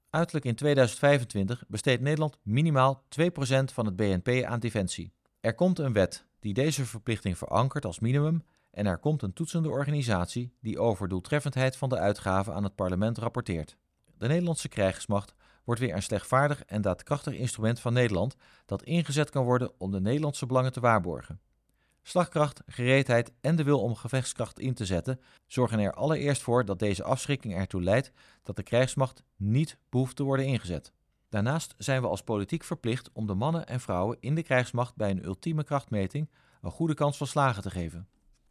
Uiterlijk 0.09 0.45
in 0.45 0.55
2025 0.55 1.63
besteedt 1.67 2.01
Nederland 2.01 2.37
minimaal 2.43 3.03
2% 3.19 3.23
van 3.73 3.85
het 3.85 3.95
BNP 3.95 4.43
aan 4.43 4.59
defensie. 4.59 5.13
Er 5.39 5.55
komt 5.55 5.79
een 5.79 5.93
wet 5.93 6.25
die 6.39 6.53
deze 6.53 6.85
verplichting 6.85 7.37
verankert 7.37 7.85
als 7.85 7.99
minimum 7.99 8.43
en 8.71 8.85
er 8.85 8.97
komt 8.97 9.21
een 9.21 9.33
toetsende 9.33 9.69
organisatie 9.69 10.53
die 10.61 10.79
over 10.79 11.07
doeltreffendheid 11.07 11.77
van 11.77 11.89
de 11.89 11.97
uitgaven 11.97 12.53
aan 12.53 12.63
het 12.63 12.75
parlement 12.75 13.17
rapporteert. 13.17 13.77
De 14.17 14.27
Nederlandse 14.27 14.69
krijgsmacht 14.69 15.35
wordt 15.63 15.81
weer 15.81 15.95
een 15.95 16.03
slechtvaardig 16.03 16.63
en 16.65 16.81
daadkrachtig 16.81 17.33
instrument 17.33 17.79
van 17.79 17.93
Nederland 17.93 18.35
dat 18.65 18.83
ingezet 18.83 19.29
kan 19.29 19.45
worden 19.45 19.71
om 19.77 19.91
de 19.91 20.01
Nederlandse 20.01 20.45
belangen 20.45 20.71
te 20.71 20.79
waarborgen. 20.79 21.39
Slagkracht, 22.03 22.61
gereedheid 22.65 23.31
en 23.41 23.55
de 23.55 23.63
wil 23.63 23.79
om 23.79 23.95
gevechtskracht 23.95 24.59
in 24.59 24.73
te 24.73 24.85
zetten 24.85 25.19
zorgen 25.47 25.79
er 25.79 25.93
allereerst 25.93 26.41
voor 26.41 26.65
dat 26.65 26.79
deze 26.79 27.03
afschrikking 27.03 27.55
ertoe 27.55 27.81
leidt 27.81 28.11
dat 28.43 28.55
de 28.55 28.63
krijgsmacht 28.63 29.23
niet 29.35 29.77
behoeft 29.89 30.15
te 30.15 30.23
worden 30.23 30.45
ingezet. 30.45 30.93
Daarnaast 31.29 31.73
zijn 31.77 32.01
we 32.01 32.07
als 32.07 32.23
politiek 32.23 32.63
verplicht 32.63 33.09
om 33.13 33.27
de 33.27 33.33
mannen 33.33 33.67
en 33.67 33.79
vrouwen 33.79 34.17
in 34.19 34.35
de 34.35 34.43
krijgsmacht 34.43 34.95
bij 34.95 35.09
een 35.09 35.25
ultieme 35.25 35.63
krachtmeting 35.63 36.29
een 36.61 36.71
goede 36.71 36.93
kans 36.93 37.17
van 37.17 37.27
slagen 37.27 37.61
te 37.61 37.69
geven. 37.69 38.07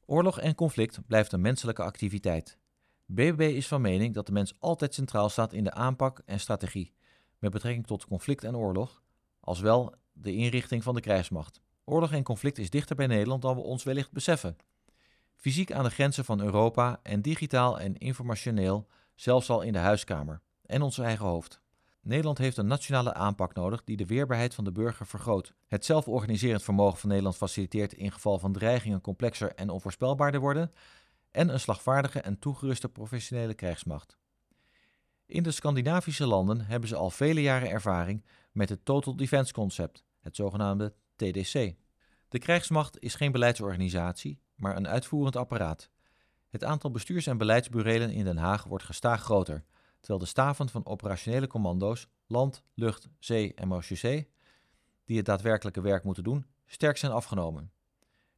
Oorlog 0.07 0.41
en 0.41 0.55
conflict 0.55 1.01
blijft 1.07 1.33
een 1.33 1.41
menselijke 1.41 1.83
activiteit. 1.83 2.59
BBB 3.07 3.41
is 3.41 3.69
van 3.69 3.81
mening 3.81 4.15
dat 4.15 4.27
de 4.27 4.33
mens 4.33 4.55
altijd 4.59 4.95
centraal 4.95 5.29
staat 5.29 5.53
in 5.53 5.65
de 5.65 5.73
aanpak 5.73 6.23
en 6.25 6.41
strategie 6.41 6.93
met 7.41 7.51
betrekking 7.51 7.87
tot 7.87 8.07
conflict 8.07 8.45
en 8.45 8.57
oorlog, 8.57 9.03
als 9.41 9.61
wel 9.61 9.95
de 10.13 10.35
inrichting 10.35 10.83
van 10.83 10.95
de 10.95 11.01
krijgsmacht. 11.01 11.61
Oorlog 11.85 12.13
en 12.13 12.23
conflict 12.23 12.59
is 12.59 12.71
dichter 12.71 12.97
bij 12.97 13.07
Nederland 13.07 13.43
dan 13.43 13.55
we 13.55 13.63
ons 13.63 13.83
wellicht 13.83 14.13
beseffen. 14.13 14.57
Fysiek 15.37 15.73
aan 15.73 15.85
de 15.85 15.91
grenzen 15.91 16.25
van 16.25 16.41
Europa 16.41 17.01
en 17.03 17.23
digitaal 17.23 17.81
en 17.81 17.97
informationeel, 17.99 18.87
zelfs 19.15 19.51
al 19.51 19.63
in 19.63 19.73
de 19.73 19.79
huiskamer 19.79 20.41
en 20.67 20.83
ons 20.83 20.99
eigen 20.99 21.27
hoofd. 21.27 21.61
Nederland 22.03 22.39
heeft 22.39 22.57
een 22.57 22.67
nationale 22.67 23.15
aanpak 23.15 23.55
nodig 23.55 23.85
die 23.85 23.97
de 23.97 24.07
weerbaarheid 24.07 24.55
van 24.55 24.65
de 24.65 24.73
burger 24.73 25.07
vergroot. 25.07 25.55
Het 25.67 25.85
zelforganiserend 25.85 26.63
vermogen 26.63 26.99
van 26.99 27.09
Nederland 27.09 27.37
faciliteert 27.37 27.93
in 27.93 28.13
geval 28.13 28.39
van 28.39 28.53
dreigingen 28.53 29.01
complexer 29.01 29.55
en 29.55 29.71
onvoorspelbaarder 29.71 30.41
worden 30.41 30.71
en 31.31 31.49
een 31.49 31.61
slagvaardige 31.61 32.21
en 32.21 32.39
toegeruste 32.39 32.89
professionele 32.89 33.55
krijgsmacht. 33.55 34.19
In 35.31 35.43
de 35.43 35.51
Scandinavische 35.51 36.27
landen 36.27 36.61
hebben 36.61 36.89
ze 36.89 36.97
al 36.97 37.11
vele 37.11 37.43
jaren 37.43 37.71
ervaring 37.71 38.25
met 38.53 38.69
het 38.69 38.85
Total 38.85 39.17
Defense 39.17 39.53
Concept, 39.53 40.05
het 40.21 40.37
zogenaamde 40.37 40.95
TDC. 41.17 41.75
De 42.29 42.39
krijgsmacht 42.39 43.01
is 43.01 43.15
geen 43.15 43.33
beleidsorganisatie, 43.33 44.41
maar 44.55 44.77
een 44.77 44.89
uitvoerend 44.89 45.37
apparaat. 45.37 45.91
Het 46.49 46.65
aantal 46.65 46.91
bestuurs- 46.91 47.27
en 47.27 47.39
beleidsburelen 47.39 48.11
in 48.11 48.25
Den 48.25 48.37
Haag 48.37 48.65
wordt 48.65 48.85
gestaag 48.85 49.23
groter, 49.23 49.65
terwijl 49.99 50.19
de 50.19 50.27
staven 50.27 50.69
van 50.69 50.87
operationele 50.87 51.47
commando's, 51.47 52.09
land, 52.27 52.63
lucht, 52.75 53.09
zee 53.19 53.55
en 53.55 53.69
marechaussee, 53.69 54.29
die 55.05 55.17
het 55.17 55.27
daadwerkelijke 55.27 55.81
werk 55.81 56.05
moeten 56.05 56.25
doen, 56.25 56.47
sterk 56.67 56.97
zijn 56.97 57.13
afgenomen. 57.13 57.73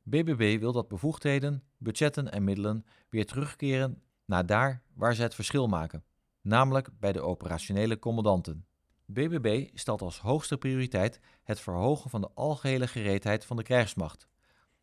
BBB 0.03 0.61
wil 0.61 0.73
dat 0.73 0.89
bevoegdheden, 0.89 1.63
budgetten 1.79 2.33
en 2.33 2.45
middelen 2.45 2.87
weer 3.09 3.27
terugkeren 3.27 4.03
naar 4.25 4.47
daar 4.47 4.83
waar 4.95 5.15
ze 5.15 5.23
het 5.23 5.35
verschil 5.35 5.67
maken, 5.67 6.05
namelijk 6.43 6.89
bij 6.99 7.13
de 7.13 7.21
operationele 7.21 7.99
commandanten. 7.99 8.67
BBB 9.07 9.69
stelt 9.75 10.03
als 10.03 10.21
hoogste 10.21 10.59
prioriteit 10.59 11.21
het 11.43 11.61
verhogen 11.61 12.11
van 12.11 12.21
de 12.21 12.31
algehele 12.35 12.87
gereedheid 12.87 13.45
van 13.45 13.57
de 13.57 13.63
krijgsmacht. 13.63 14.29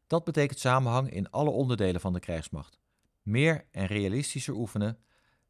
Dat 0.07 0.23
betekent 0.23 0.59
samenhang 0.59 1.11
in 1.11 1.29
alle 1.29 1.49
onderdelen 1.49 2.01
van 2.01 2.13
de 2.13 2.19
krijgsmacht. 2.19 2.79
Meer 3.21 3.65
en 3.71 3.85
realistischer 3.85 4.53
oefenen, 4.53 4.97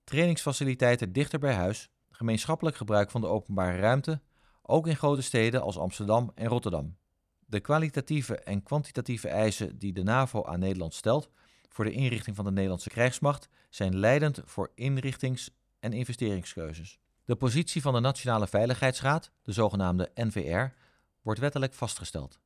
trainingsfaciliteiten 0.04 1.14
dichter 1.14 1.40
bij 1.40 1.54
huis, 1.54 1.90
gemeenschappelijk 2.10 2.76
gebruik 2.76 3.12
van 3.12 3.22
de 3.22 3.28
openbare 3.28 3.80
ruimte, 3.80 4.22
ook 4.62 4.88
in 4.88 4.96
grote 4.96 5.22
steden 5.22 5.62
als 5.62 5.78
Amsterdam 5.78 6.32
en 6.36 6.48
Rotterdam. 6.48 6.98
De 7.46 7.60
kwalitatieve 7.60 8.36
en 8.36 8.64
kwantitatieve 8.64 9.28
eisen 9.28 9.80
die 9.80 9.94
de 9.94 10.04
NAVO 10.04 10.44
aan 10.44 10.60
Nederland 10.60 10.94
stelt 10.94 11.30
voor 11.70 11.86
de 11.86 11.92
inrichting 11.92 12.36
van 12.36 12.46
de 12.46 12.52
Nederlandse 12.52 12.90
krijgsmacht 12.90 13.50
zijn 13.70 14.00
leidend 14.00 14.42
voor 14.46 14.72
inrichtings- 14.76 15.52
en 15.80 15.94
investeringskeuzes. 15.94 17.00
De 17.26 17.36
positie 17.36 17.82
van 17.82 17.94
de 17.94 18.00
Nationale 18.00 18.48
Veiligheidsraad, 18.48 19.32
de 19.42 19.52
zogenaamde 19.52 20.12
NVR, 20.14 20.76
wordt 21.22 21.40
wettelijk 21.40 21.74
vastgesteld. 21.74 22.40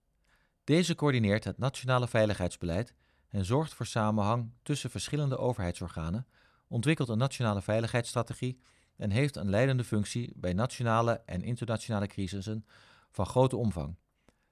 Deze 0.63 0.95
coördineert 0.95 1.43
het 1.43 1.57
nationale 1.57 2.07
veiligheidsbeleid 2.07 2.93
en 3.27 3.45
zorgt 3.45 3.73
voor 3.73 3.85
samenhang 3.85 4.51
tussen 4.63 4.89
verschillende 4.89 5.37
overheidsorganen, 5.37 6.27
ontwikkelt 6.67 7.09
een 7.09 7.17
nationale 7.17 7.61
veiligheidsstrategie 7.61 8.59
en 8.95 9.11
heeft 9.11 9.35
een 9.35 9.49
leidende 9.49 9.83
functie 9.83 10.33
bij 10.35 10.53
nationale 10.53 11.21
en 11.25 11.41
internationale 11.41 12.07
crisissen 12.07 12.65
van 13.11 13.25
grote 13.25 13.57
omvang. 13.57 13.95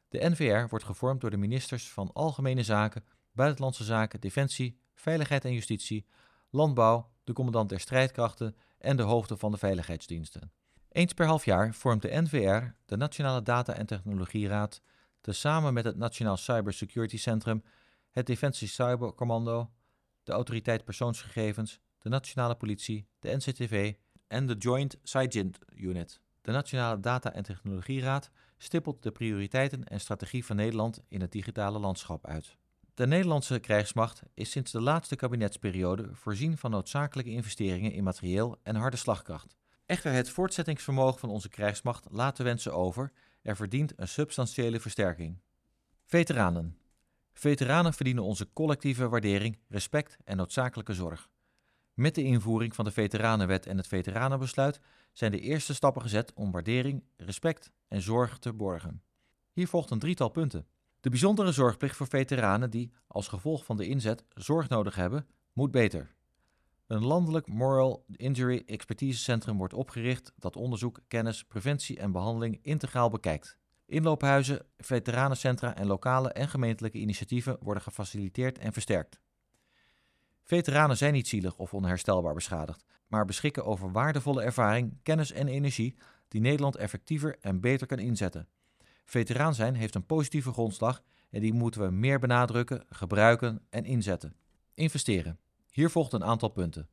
De 0.10 0.30
NVR 0.30 0.70
wordt 0.70 0.86
gevormd 0.86 1.22
door 1.22 1.30
de 1.30 1.38
ministers 1.38 1.89
van 1.89 2.13
Algemene 2.13 2.63
Zaken, 2.63 3.04
Buitenlandse 3.32 3.84
Zaken, 3.84 4.22
Defensie, 4.22 4.80
Veiligheid 4.94 5.46
en 5.46 5.54
Justitie, 5.54 6.06
Landbouw, 6.50 7.10
de 7.24 7.34
commandant 7.34 7.70
der 7.70 7.80
strijdkrachten 7.80 8.56
en 8.82 8.98
de 8.98 9.04
hoofden 9.04 9.38
van 9.38 9.52
de 9.52 9.58
veiligheidsdiensten. 9.58 10.52
Eens 10.91 11.13
per 11.13 11.26
half 11.26 11.46
jaar 11.46 11.74
vormt 11.74 12.02
de 12.02 12.22
NVR, 12.22 12.76
de 12.86 12.98
Nationale 12.98 13.41
Data- 13.41 13.74
en 13.74 13.86
Technologieraad, 13.86 14.82
tezamen 15.22 15.74
met 15.74 15.86
het 15.86 15.98
Nationaal 15.98 16.38
Cybersecurity 16.38 17.17
Centrum, 17.17 17.63
het 18.10 18.26
Defensie 18.26 18.67
Cybercommando, 18.67 19.72
de 20.24 20.32
Autoriteit 20.32 20.84
Persoonsgegevens, 20.84 21.80
de 22.00 22.10
Nationale 22.10 22.56
Politie, 22.56 23.08
de 23.20 23.36
NCTV 23.36 23.94
en 24.28 24.46
de 24.48 24.56
Joint 24.56 24.98
SIGINT 25.04 25.60
Unit. 25.76 26.20
De 26.41 26.52
Nationale 26.52 27.00
Data- 27.00 27.34
en 27.34 27.44
Technologieraad 27.44 28.32
stippelt 28.58 29.04
de 29.04 29.12
prioriteiten 29.12 29.84
en 29.84 30.00
strategie 30.00 30.46
van 30.46 30.56
Nederland 30.56 31.02
in 31.08 31.22
het 31.22 31.32
digitale 31.32 31.80
landschap 31.80 32.28
uit. 32.28 32.58
De 33.02 33.08
Nederlandse 33.08 33.60
krijgsmacht 33.60 34.22
is 34.34 34.52
sinds 34.52 34.72
de 34.72 34.82
laatste 34.82 35.16
kabinetsperiode 35.16 36.10
voorzien 36.14 36.58
van 36.58 36.72
noodzakelijke 36.72 37.32
investeringen 37.32 37.92
in 37.92 38.04
materieel 38.04 38.60
en 38.64 38.76
harde 38.76 38.98
slagkracht. 38.98 39.56
Echter, 39.86 40.12
het 40.12 40.30
voortzettingsvermogen 40.30 41.20
van 41.20 41.30
onze 41.30 41.50
krijgsmacht 41.50 42.08
laat 42.10 42.38
de 42.38 42.44
wensen 42.44 42.74
over. 42.74 43.12
Er 43.42 43.56
verdient 43.56 43.94
een 43.96 44.08
substantiële 44.08 44.80
versterking. 44.80 45.40
Veteranen. 46.06 46.78
Veteranen 47.34 47.94
verdienen 47.94 48.24
onze 48.24 48.50
collectieve 48.54 49.10
waardering, 49.10 49.58
respect 49.68 50.18
en 50.24 50.38
noodzakelijke 50.38 50.94
zorg. 50.94 51.30
Met 51.94 52.16
de 52.16 52.24
invoering 52.24 52.76
van 52.76 52.86
de 52.86 52.92
Veteranenwet 52.92 53.66
en 53.66 53.78
het 53.78 53.88
Veteranenbesluit 53.88 54.80
zijn 55.14 55.32
de 55.32 55.40
eerste 55.40 55.74
stappen 55.74 56.02
gezet 56.02 56.34
om 56.34 56.52
waardering, 56.52 57.04
respect 57.18 57.72
en 57.88 58.02
zorg 58.02 58.38
te 58.38 58.54
borgen. 58.54 59.02
Hier 59.52 59.68
volgt 59.68 59.90
een 59.90 60.00
drietal 60.00 60.30
punten. 60.30 60.66
De 61.02 61.10
bijzondere 61.10 61.52
zorgplicht 61.52 61.96
voor 61.96 62.08
veteranen 62.08 62.70
die, 62.70 62.92
als 63.08 63.28
gevolg 63.28 63.66
van 63.66 63.78
de 63.78 63.88
inzet, 63.88 64.24
zorg 64.34 64.70
nodig 64.70 64.96
hebben, 64.96 65.28
moet 65.54 65.72
beter. 65.72 66.16
Een 66.88 67.06
landelijk 67.06 67.48
Moral 67.48 68.06
Injury 68.16 68.64
Expertise 68.66 69.20
Centrum 69.20 69.58
wordt 69.58 69.74
opgericht 69.74 70.34
dat 70.36 70.56
onderzoek, 70.56 71.00
kennis, 71.08 71.44
preventie 71.44 72.00
en 72.00 72.12
behandeling 72.12 72.60
integraal 72.62 73.10
bekijkt. 73.10 73.58
Inloophuizen, 73.86 74.66
veteranencentra 74.78 75.76
en 75.76 75.88
lokale 75.88 76.32
en 76.32 76.48
gemeentelijke 76.48 76.98
initiatieven 76.98 77.58
worden 77.62 77.84
gefaciliteerd 77.84 78.58
en 78.58 78.74
versterkt. 78.74 79.20
Veteranen 80.44 80.98
zijn 80.98 81.14
niet 81.14 81.28
zielig 81.28 81.58
of 81.58 81.74
onherstelbaar 81.74 82.34
beschadigd, 82.34 82.86
maar 83.08 83.26
beschikken 83.26 83.66
over 83.66 83.92
waardevolle 83.92 84.44
ervaring, 84.44 85.00
kennis 85.04 85.32
en 85.32 85.48
energie 85.48 85.96
die 86.28 86.42
Nederland 86.42 86.76
effectiever 86.76 87.38
en 87.40 87.60
beter 87.60 87.88
kan 87.88 88.00
inzetten. 88.00 88.48
Veteraan 89.12 89.56
zijn 89.56 89.76
heeft 89.76 89.95
een 89.95 90.06
positieve 90.06 90.52
grondslag 90.52 91.04
en 91.30 91.41
die 91.41 91.54
moeten 91.54 91.82
we 91.82 91.91
meer 91.91 92.19
benadrukken, 92.19 92.86
gebruiken 92.89 93.62
en 93.69 93.86
inzetten. 93.86 94.36
Investeren. 94.74 95.39
Hier 95.71 95.89
volgt 95.89 96.13
een 96.13 96.24
aantal 96.24 96.50
punten. 96.50 96.89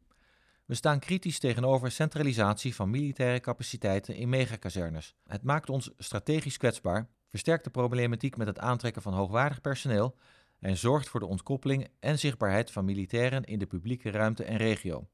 We 0.64 0.74
staan 0.74 0.98
kritisch 0.98 1.38
tegenover 1.38 1.90
centralisatie 1.90 2.74
van 2.74 2.90
militaire 2.90 3.40
capaciteiten 3.40 4.14
in 4.14 4.28
megakazernes. 4.28 5.14
Het 5.26 5.42
maakt 5.42 5.70
ons 5.70 5.90
strategisch 5.98 6.56
kwetsbaar, 6.56 7.08
versterkt 7.28 7.64
de 7.64 7.70
problematiek 7.70 8.36
met 8.36 8.46
het 8.46 8.58
aantrekken 8.58 9.02
van 9.02 9.14
hoogwaardig 9.14 9.60
personeel 9.60 10.16
en 10.60 10.76
zorgt 10.76 11.08
voor 11.08 11.20
de 11.20 11.26
ontkoppeling 11.26 11.88
en 12.00 12.18
zichtbaarheid 12.18 12.70
van 12.70 12.84
militairen 12.84 13.44
in 13.44 13.58
de 13.58 13.66
publieke 13.66 14.10
ruimte 14.10 14.44
en 14.44 14.56
regio. 14.56 15.08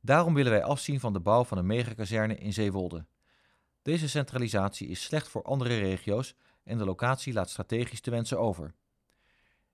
Daarom 0.00 0.34
willen 0.34 0.52
wij 0.52 0.62
afzien 0.62 1.00
van 1.00 1.12
de 1.12 1.20
bouw 1.20 1.44
van 1.44 1.58
een 1.58 1.66
megakazerne 1.66 2.36
in 2.36 2.52
Zeewolde. 2.52 3.06
Deze 3.86 4.08
centralisatie 4.08 4.88
is 4.88 5.02
slecht 5.02 5.28
voor 5.28 5.42
andere 5.42 5.78
regio's 5.78 6.34
en 6.64 6.78
de 6.78 6.84
locatie 6.84 7.32
laat 7.32 7.50
strategisch 7.50 8.00
te 8.00 8.10
wensen 8.10 8.38
over. 8.38 8.74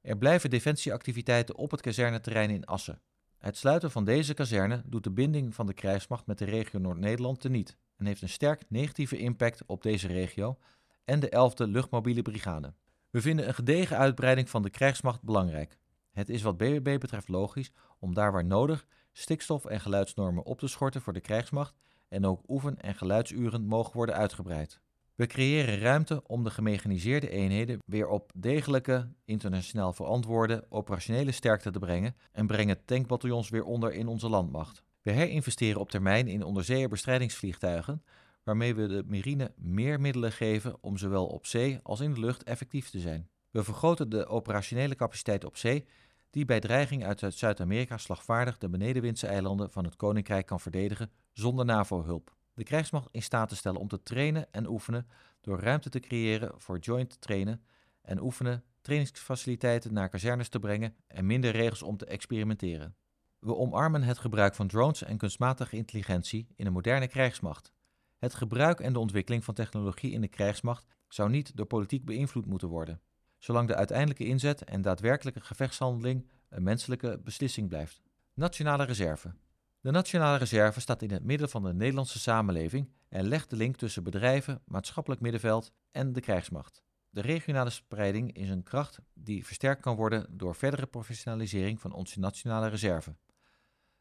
Er 0.00 0.18
blijven 0.18 0.50
defensieactiviteiten 0.50 1.56
op 1.56 1.70
het 1.70 1.80
kazerneterrein 1.80 2.50
in 2.50 2.64
Assen. 2.64 3.00
Het 3.38 3.56
sluiten 3.56 3.90
van 3.90 4.04
deze 4.04 4.34
kazerne 4.34 4.82
doet 4.86 5.04
de 5.04 5.10
binding 5.10 5.54
van 5.54 5.66
de 5.66 5.72
krijgsmacht 5.72 6.26
met 6.26 6.38
de 6.38 6.44
regio 6.44 6.78
Noord-Nederland 6.78 7.40
teniet 7.40 7.76
en 7.96 8.06
heeft 8.06 8.22
een 8.22 8.28
sterk 8.28 8.62
negatieve 8.68 9.18
impact 9.18 9.62
op 9.66 9.82
deze 9.82 10.06
regio 10.06 10.58
en 11.04 11.20
de 11.20 11.50
11e 11.50 11.70
luchtmobiele 11.70 12.22
brigade. 12.22 12.74
We 13.10 13.20
vinden 13.20 13.48
een 13.48 13.54
gedegen 13.54 13.98
uitbreiding 13.98 14.50
van 14.50 14.62
de 14.62 14.70
krijgsmacht 14.70 15.22
belangrijk. 15.22 15.78
Het 16.10 16.28
is 16.28 16.42
wat 16.42 16.56
BBB 16.56 16.98
betreft 17.00 17.28
logisch 17.28 17.72
om 17.98 18.14
daar 18.14 18.32
waar 18.32 18.44
nodig 18.44 18.86
stikstof- 19.12 19.64
en 19.64 19.80
geluidsnormen 19.80 20.44
op 20.44 20.58
te 20.58 20.68
schorten 20.68 21.00
voor 21.00 21.12
de 21.12 21.20
krijgsmacht 21.20 21.74
en 22.12 22.26
ook 22.26 22.40
oefen- 22.48 22.80
en 22.80 22.94
geluidsuren 22.94 23.66
mogen 23.66 23.92
worden 23.92 24.14
uitgebreid. 24.14 24.80
We 25.14 25.26
creëren 25.26 25.78
ruimte 25.78 26.22
om 26.26 26.44
de 26.44 26.50
gemechaniseerde 26.50 27.30
eenheden 27.30 27.78
weer 27.84 28.08
op 28.08 28.32
degelijke, 28.34 29.08
internationaal 29.24 29.92
verantwoorde 29.92 30.66
operationele 30.68 31.32
sterkte 31.32 31.70
te 31.70 31.78
brengen 31.78 32.16
en 32.32 32.46
brengen 32.46 32.84
tankbataljons 32.84 33.48
weer 33.48 33.64
onder 33.64 33.92
in 33.92 34.06
onze 34.06 34.28
landmacht. 34.28 34.82
We 35.02 35.10
herinvesteren 35.10 35.80
op 35.80 35.90
termijn 35.90 36.28
in 36.28 36.42
onderzeeërbestrijdingsvliegtuigen, 36.42 38.02
waarmee 38.44 38.74
we 38.74 38.86
de 38.86 39.04
marine 39.06 39.52
meer 39.56 40.00
middelen 40.00 40.32
geven 40.32 40.76
om 40.80 40.96
zowel 40.96 41.26
op 41.26 41.46
zee 41.46 41.80
als 41.82 42.00
in 42.00 42.14
de 42.14 42.20
lucht 42.20 42.42
effectief 42.42 42.90
te 42.90 43.00
zijn. 43.00 43.28
We 43.50 43.64
vergroten 43.64 44.08
de 44.08 44.26
operationele 44.26 44.94
capaciteit 44.94 45.44
op 45.44 45.56
zee, 45.56 45.84
die 46.32 46.44
bij 46.44 46.60
dreiging 46.60 47.04
uit 47.04 47.22
Zuid-Amerika 47.28 47.96
slagvaardig 47.96 48.58
de 48.58 48.68
benedenwindse 48.68 49.26
eilanden 49.26 49.70
van 49.70 49.84
het 49.84 49.96
Koninkrijk 49.96 50.46
kan 50.46 50.60
verdedigen 50.60 51.10
zonder 51.32 51.64
NAVO-hulp. 51.64 52.36
De 52.54 52.64
krijgsmacht 52.64 53.08
in 53.10 53.22
staat 53.22 53.48
te 53.48 53.56
stellen 53.56 53.80
om 53.80 53.88
te 53.88 54.02
trainen 54.02 54.52
en 54.52 54.66
oefenen 54.66 55.06
door 55.40 55.60
ruimte 55.60 55.88
te 55.88 56.00
creëren 56.00 56.52
voor 56.56 56.78
joint 56.78 57.20
trainen 57.20 57.62
en 58.02 58.20
oefenen, 58.20 58.64
trainingsfaciliteiten 58.80 59.92
naar 59.92 60.08
kazernes 60.08 60.48
te 60.48 60.58
brengen 60.58 60.94
en 61.06 61.26
minder 61.26 61.50
regels 61.50 61.82
om 61.82 61.96
te 61.96 62.06
experimenteren. 62.06 62.96
We 63.38 63.54
omarmen 63.54 64.02
het 64.02 64.18
gebruik 64.18 64.54
van 64.54 64.66
drones 64.66 65.02
en 65.02 65.16
kunstmatige 65.16 65.76
intelligentie 65.76 66.46
in 66.56 66.66
een 66.66 66.72
moderne 66.72 67.08
krijgsmacht. 67.08 67.72
Het 68.18 68.34
gebruik 68.34 68.80
en 68.80 68.92
de 68.92 68.98
ontwikkeling 68.98 69.44
van 69.44 69.54
technologie 69.54 70.12
in 70.12 70.20
de 70.20 70.28
krijgsmacht 70.28 70.86
zou 71.08 71.30
niet 71.30 71.56
door 71.56 71.66
politiek 71.66 72.04
beïnvloed 72.04 72.46
moeten 72.46 72.68
worden, 72.68 73.00
zolang 73.44 73.68
de 73.68 73.74
uiteindelijke 73.74 74.24
inzet 74.24 74.64
en 74.64 74.82
daadwerkelijke 74.82 75.40
gevechtshandeling 75.40 76.28
een 76.48 76.62
menselijke 76.62 77.20
beslissing 77.24 77.68
blijft. 77.68 78.02
Nationale 78.34 78.84
reserve. 78.84 79.34
De 79.80 79.90
Nationale 79.90 80.38
Reserve 80.38 80.80
staat 80.80 81.02
in 81.02 81.10
het 81.10 81.24
midden 81.24 81.48
van 81.48 81.62
de 81.62 81.74
Nederlandse 81.74 82.18
samenleving 82.18 82.92
en 83.08 83.24
legt 83.24 83.50
de 83.50 83.56
link 83.56 83.76
tussen 83.76 84.02
bedrijven, 84.02 84.62
maatschappelijk 84.64 85.20
middenveld 85.20 85.72
en 85.90 86.12
de 86.12 86.20
krijgsmacht. 86.20 86.82
De 87.10 87.20
regionale 87.20 87.70
spreiding 87.70 88.36
is 88.36 88.48
een 88.48 88.62
kracht 88.62 88.98
die 89.14 89.46
versterkt 89.46 89.80
kan 89.80 89.96
worden 89.96 90.26
door 90.30 90.54
verdere 90.54 90.86
professionalisering 90.86 91.80
van 91.80 91.92
onze 91.92 92.20
Nationale 92.20 92.68
Reserve. 92.68 93.16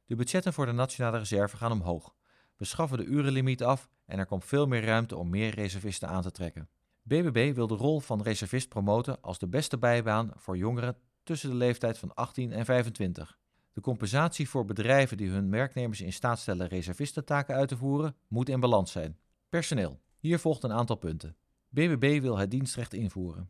De 0.06 0.16
budgetten 0.16 0.54
voor 0.54 0.66
de 0.66 0.72
Nationale 0.72 1.18
Reserve 1.18 1.58
gaan 1.58 1.72
omhoog. 1.72 2.16
We 2.56 2.66
schaffen 2.66 2.98
de 2.98 3.06
urenlimiet 3.06 3.64
af 3.64 3.90
en 4.06 4.20
er 4.20 4.26
komt 4.26 4.46
veel 4.46 4.68
meer 4.68 4.86
ruimte 4.86 5.16
om 5.16 5.30
meer 5.30 5.54
reservisten 5.54 6.08
aan 6.08 6.22
te 6.22 6.32
trekken. 6.32 6.70
BBB 7.04 7.56
wil 7.56 7.68
de 7.68 7.76
rol 7.76 8.00
van 8.00 8.22
reservist 8.22 8.70
promoten 8.70 9.22
als 9.22 9.40
de 9.40 9.48
beste 9.48 9.78
bijbaan 9.78 10.32
voor 10.36 10.58
jongeren 10.58 10.98
tussen 11.24 11.50
de 11.50 11.56
leeftijd 11.56 11.98
van 11.98 12.14
18 12.14 12.52
en 12.52 12.66
25. 12.66 13.38
De 13.74 13.82
compensatie 13.82 14.50
voor 14.50 14.66
bedrijven 14.66 15.18
die 15.18 15.30
hun 15.30 15.52
werknemers 15.52 16.02
in 16.02 16.14
staat 16.14 16.40
stellen 16.40 16.68
reservistentaken 16.68 17.56
uit 17.56 17.68
te 17.68 17.78
voeren, 17.78 18.16
moet 18.28 18.50
in 18.50 18.60
balans 18.60 18.92
zijn. 18.92 19.18
Personeel. 19.50 20.02
Hier 20.20 20.40
volgt 20.40 20.64
een 20.64 20.72
aantal 20.72 20.96
punten. 20.96 21.36
BBB 21.70 22.22
wil 22.22 22.38
het 22.38 22.52
dienstrecht 22.52 22.94
invoeren. 22.94 23.50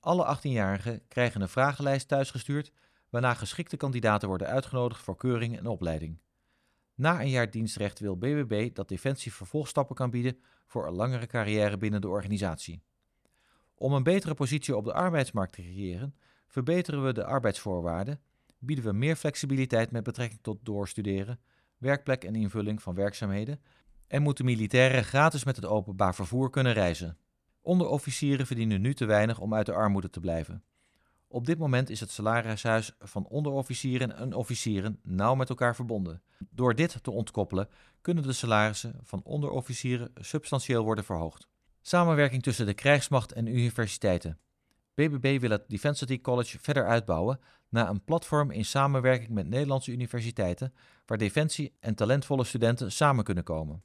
Alle 0.00 0.36
18-jarigen 0.36 1.08
krijgen 1.08 1.40
een 1.40 1.48
vragenlijst 1.48 2.08
thuisgestuurd, 2.08 2.72
waarna 3.08 3.34
geschikte 3.34 3.76
kandidaten 3.76 4.28
worden 4.28 4.46
uitgenodigd 4.46 5.02
voor 5.02 5.16
keuring 5.16 5.58
en 5.58 5.66
opleiding. 5.66 6.20
Na 6.94 7.20
een 7.20 7.30
jaar 7.30 7.50
dienstrecht 7.50 7.98
wil 7.98 8.16
BBB 8.16 8.74
dat 8.74 8.88
Defensie 8.88 9.32
vervolgstappen 9.32 9.96
kan 9.96 10.10
bieden 10.10 10.38
voor 10.66 10.86
een 10.86 10.94
langere 10.94 11.26
carrière 11.26 11.76
binnen 11.76 12.00
de 12.00 12.08
organisatie. 12.08 12.82
Om 13.82 13.92
een 13.92 14.02
betere 14.02 14.34
positie 14.34 14.76
op 14.76 14.84
de 14.84 14.92
arbeidsmarkt 14.92 15.52
te 15.52 15.62
creëren, 15.62 16.14
verbeteren 16.46 17.04
we 17.04 17.12
de 17.12 17.24
arbeidsvoorwaarden 17.24 18.20
bieden 18.58 18.84
we 18.84 18.92
meer 18.92 19.16
flexibiliteit 19.16 19.90
met 19.90 20.02
betrekking 20.02 20.40
tot 20.42 20.58
doorstuderen, 20.62 21.40
werkplek 21.78 22.24
en 22.24 22.34
invulling 22.34 22.82
van 22.82 22.94
werkzaamheden 22.94 23.60
en 24.06 24.22
moeten 24.22 24.44
militairen 24.44 25.04
gratis 25.04 25.44
met 25.44 25.56
het 25.56 25.64
openbaar 25.64 26.14
vervoer 26.14 26.50
kunnen 26.50 26.72
reizen. 26.72 27.18
Onderofficieren 27.60 28.46
verdienen 28.46 28.80
nu 28.80 28.94
te 28.94 29.04
weinig 29.04 29.38
om 29.38 29.54
uit 29.54 29.66
de 29.66 29.72
armoede 29.72 30.10
te 30.10 30.20
blijven. 30.20 30.64
Op 31.28 31.46
dit 31.46 31.58
moment 31.58 31.90
is 31.90 32.00
het 32.00 32.10
salarishuis 32.10 32.96
van 32.98 33.26
onderofficieren 33.26 34.16
en 34.16 34.34
officieren 34.34 35.00
nauw 35.02 35.34
met 35.34 35.48
elkaar 35.48 35.74
verbonden. 35.74 36.22
Door 36.50 36.74
dit 36.74 37.02
te 37.02 37.10
ontkoppelen 37.10 37.68
kunnen 38.00 38.24
de 38.24 38.32
salarissen 38.32 39.00
van 39.02 39.22
onderofficieren 39.22 40.10
substantieel 40.14 40.84
worden 40.84 41.04
verhoogd. 41.04 41.49
Samenwerking 41.90 42.42
tussen 42.42 42.66
de 42.66 42.74
krijgsmacht 42.74 43.32
en 43.32 43.46
universiteiten. 43.46 44.38
BBB 44.94 45.40
wil 45.40 45.50
het 45.50 45.68
Defensity 45.68 46.20
College 46.20 46.58
verder 46.58 46.86
uitbouwen 46.86 47.40
naar 47.68 47.88
een 47.88 48.04
platform 48.04 48.50
in 48.50 48.64
samenwerking 48.64 49.30
met 49.30 49.48
Nederlandse 49.48 49.92
universiteiten, 49.92 50.74
waar 51.06 51.18
defensie 51.18 51.72
en 51.80 51.94
talentvolle 51.94 52.44
studenten 52.44 52.92
samen 52.92 53.24
kunnen 53.24 53.44
komen. 53.44 53.82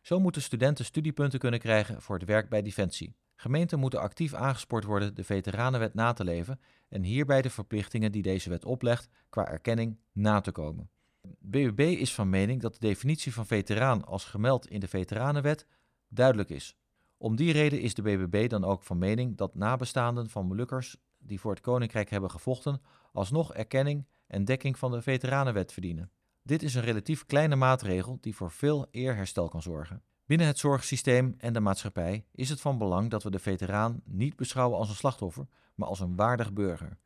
Zo 0.00 0.20
moeten 0.20 0.42
studenten 0.42 0.84
studiepunten 0.84 1.38
kunnen 1.38 1.60
krijgen 1.60 2.02
voor 2.02 2.18
het 2.18 2.28
werk 2.28 2.48
bij 2.48 2.62
Defensie. 2.62 3.14
Gemeenten 3.36 3.78
moeten 3.78 4.00
actief 4.00 4.34
aangespoord 4.34 4.84
worden 4.84 5.14
de 5.14 5.24
Veteranenwet 5.24 5.94
na 5.94 6.12
te 6.12 6.24
leven 6.24 6.60
en 6.88 7.02
hierbij 7.02 7.42
de 7.42 7.50
verplichtingen 7.50 8.12
die 8.12 8.22
deze 8.22 8.50
wet 8.50 8.64
oplegt 8.64 9.08
qua 9.28 9.48
erkenning 9.48 9.98
na 10.12 10.40
te 10.40 10.52
komen. 10.52 10.90
BBB 11.38 11.80
is 11.80 12.14
van 12.14 12.30
mening 12.30 12.60
dat 12.60 12.72
de 12.72 12.86
definitie 12.86 13.32
van 13.32 13.46
veteraan 13.46 14.04
als 14.04 14.24
gemeld 14.24 14.68
in 14.68 14.80
de 14.80 14.88
Veteranenwet 14.88 15.66
duidelijk 16.08 16.50
is. 16.50 16.76
Om 17.18 17.36
die 17.36 17.52
reden 17.52 17.80
is 17.80 17.94
de 17.94 18.02
BBB 18.02 18.48
dan 18.48 18.64
ook 18.64 18.82
van 18.82 18.98
mening 18.98 19.36
dat 19.36 19.54
nabestaanden 19.54 20.30
van 20.30 20.46
Molukkers 20.46 20.96
die 21.18 21.40
voor 21.40 21.50
het 21.50 21.60
Koninkrijk 21.60 22.10
hebben 22.10 22.30
gevochten, 22.30 22.80
alsnog 23.12 23.54
erkenning 23.54 24.06
en 24.26 24.44
dekking 24.44 24.78
van 24.78 24.90
de 24.90 25.02
Veteranenwet 25.02 25.72
verdienen. 25.72 26.10
Dit 26.42 26.62
is 26.62 26.74
een 26.74 26.82
relatief 26.82 27.26
kleine 27.26 27.56
maatregel 27.56 28.18
die 28.20 28.34
voor 28.34 28.50
veel 28.50 28.86
eerherstel 28.90 29.48
kan 29.48 29.62
zorgen. 29.62 30.02
Binnen 30.26 30.46
het 30.46 30.58
zorgsysteem 30.58 31.34
en 31.38 31.52
de 31.52 31.60
maatschappij 31.60 32.24
is 32.32 32.48
het 32.48 32.60
van 32.60 32.78
belang 32.78 33.10
dat 33.10 33.22
we 33.22 33.30
de 33.30 33.38
veteraan 33.38 34.00
niet 34.04 34.36
beschouwen 34.36 34.78
als 34.78 34.88
een 34.88 34.94
slachtoffer, 34.94 35.46
maar 35.74 35.88
als 35.88 36.00
een 36.00 36.16
waardig 36.16 36.52
burger. 36.52 36.98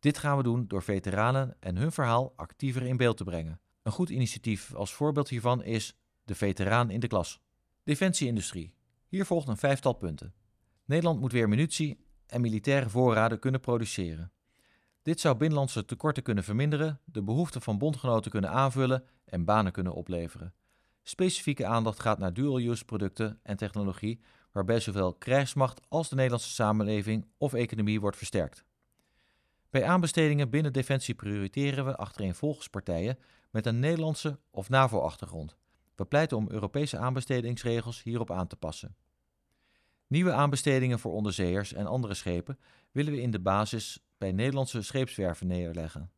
Dit 0.00 0.18
gaan 0.18 0.36
we 0.36 0.42
doen 0.42 0.66
door 0.66 0.82
veteranen 0.82 1.56
en 1.60 1.76
hun 1.76 1.92
verhaal 1.92 2.32
actiever 2.36 2.82
in 2.82 2.96
beeld 2.96 3.16
te 3.16 3.24
brengen. 3.24 3.60
Een 3.82 3.92
goed 3.92 4.10
initiatief 4.10 4.74
als 4.74 4.94
voorbeeld 4.94 5.28
hiervan 5.28 5.62
is 5.62 5.96
de 6.24 6.34
veteraan 6.34 6.90
in 6.90 7.00
de 7.00 7.06
klas. 7.06 7.40
Defensieindustrie. 7.82 8.76
Hier 9.08 9.26
volgt 9.26 9.48
een 9.48 9.56
vijftal 9.56 9.92
punten. 9.92 10.34
Nederland 10.84 11.20
moet 11.20 11.32
weer 11.32 11.48
munitie 11.48 12.04
en 12.26 12.40
militaire 12.40 12.88
voorraden 12.88 13.38
kunnen 13.38 13.60
produceren. 13.60 14.32
Dit 15.02 15.20
zou 15.20 15.36
binnenlandse 15.36 15.84
tekorten 15.84 16.22
kunnen 16.22 16.44
verminderen, 16.44 17.00
de 17.04 17.22
behoeften 17.22 17.62
van 17.62 17.78
bondgenoten 17.78 18.30
kunnen 18.30 18.50
aanvullen 18.50 19.04
en 19.24 19.44
banen 19.44 19.72
kunnen 19.72 19.94
opleveren. 19.94 20.54
Specifieke 21.02 21.66
aandacht 21.66 22.00
gaat 22.00 22.18
naar 22.18 22.32
dual-use 22.32 22.84
producten 22.84 23.40
en 23.42 23.56
technologie, 23.56 24.20
waarbij 24.52 24.80
zowel 24.80 25.14
krijgsmacht 25.14 25.80
als 25.88 26.08
de 26.08 26.14
Nederlandse 26.14 26.50
samenleving 26.50 27.26
of 27.38 27.52
economie 27.52 28.00
wordt 28.00 28.16
versterkt. 28.16 28.64
Bij 29.70 29.84
aanbestedingen 29.84 30.50
binnen 30.50 30.72
Defensie 30.72 31.14
prioriteren 31.14 31.84
we 31.84 31.96
achtereenvolgens 31.96 32.68
met 33.50 33.66
een 33.66 33.78
Nederlandse 33.78 34.38
of 34.50 34.68
NAVO-achtergrond. 34.68 35.56
We 35.98 36.04
pleiten 36.04 36.36
om 36.36 36.50
Europese 36.50 36.98
aanbestedingsregels 36.98 38.02
hierop 38.02 38.30
aan 38.30 38.46
te 38.46 38.56
passen. 38.56 38.96
Nieuwe 40.06 40.32
aanbestedingen 40.32 40.98
voor 40.98 41.12
onderzeeërs 41.12 41.72
en 41.72 41.86
andere 41.86 42.14
schepen 42.14 42.58
willen 42.92 43.12
we 43.12 43.20
in 43.20 43.30
de 43.30 43.40
basis 43.40 44.04
bij 44.18 44.32
Nederlandse 44.32 44.82
scheepswerven 44.82 45.46
neerleggen. 45.46 46.10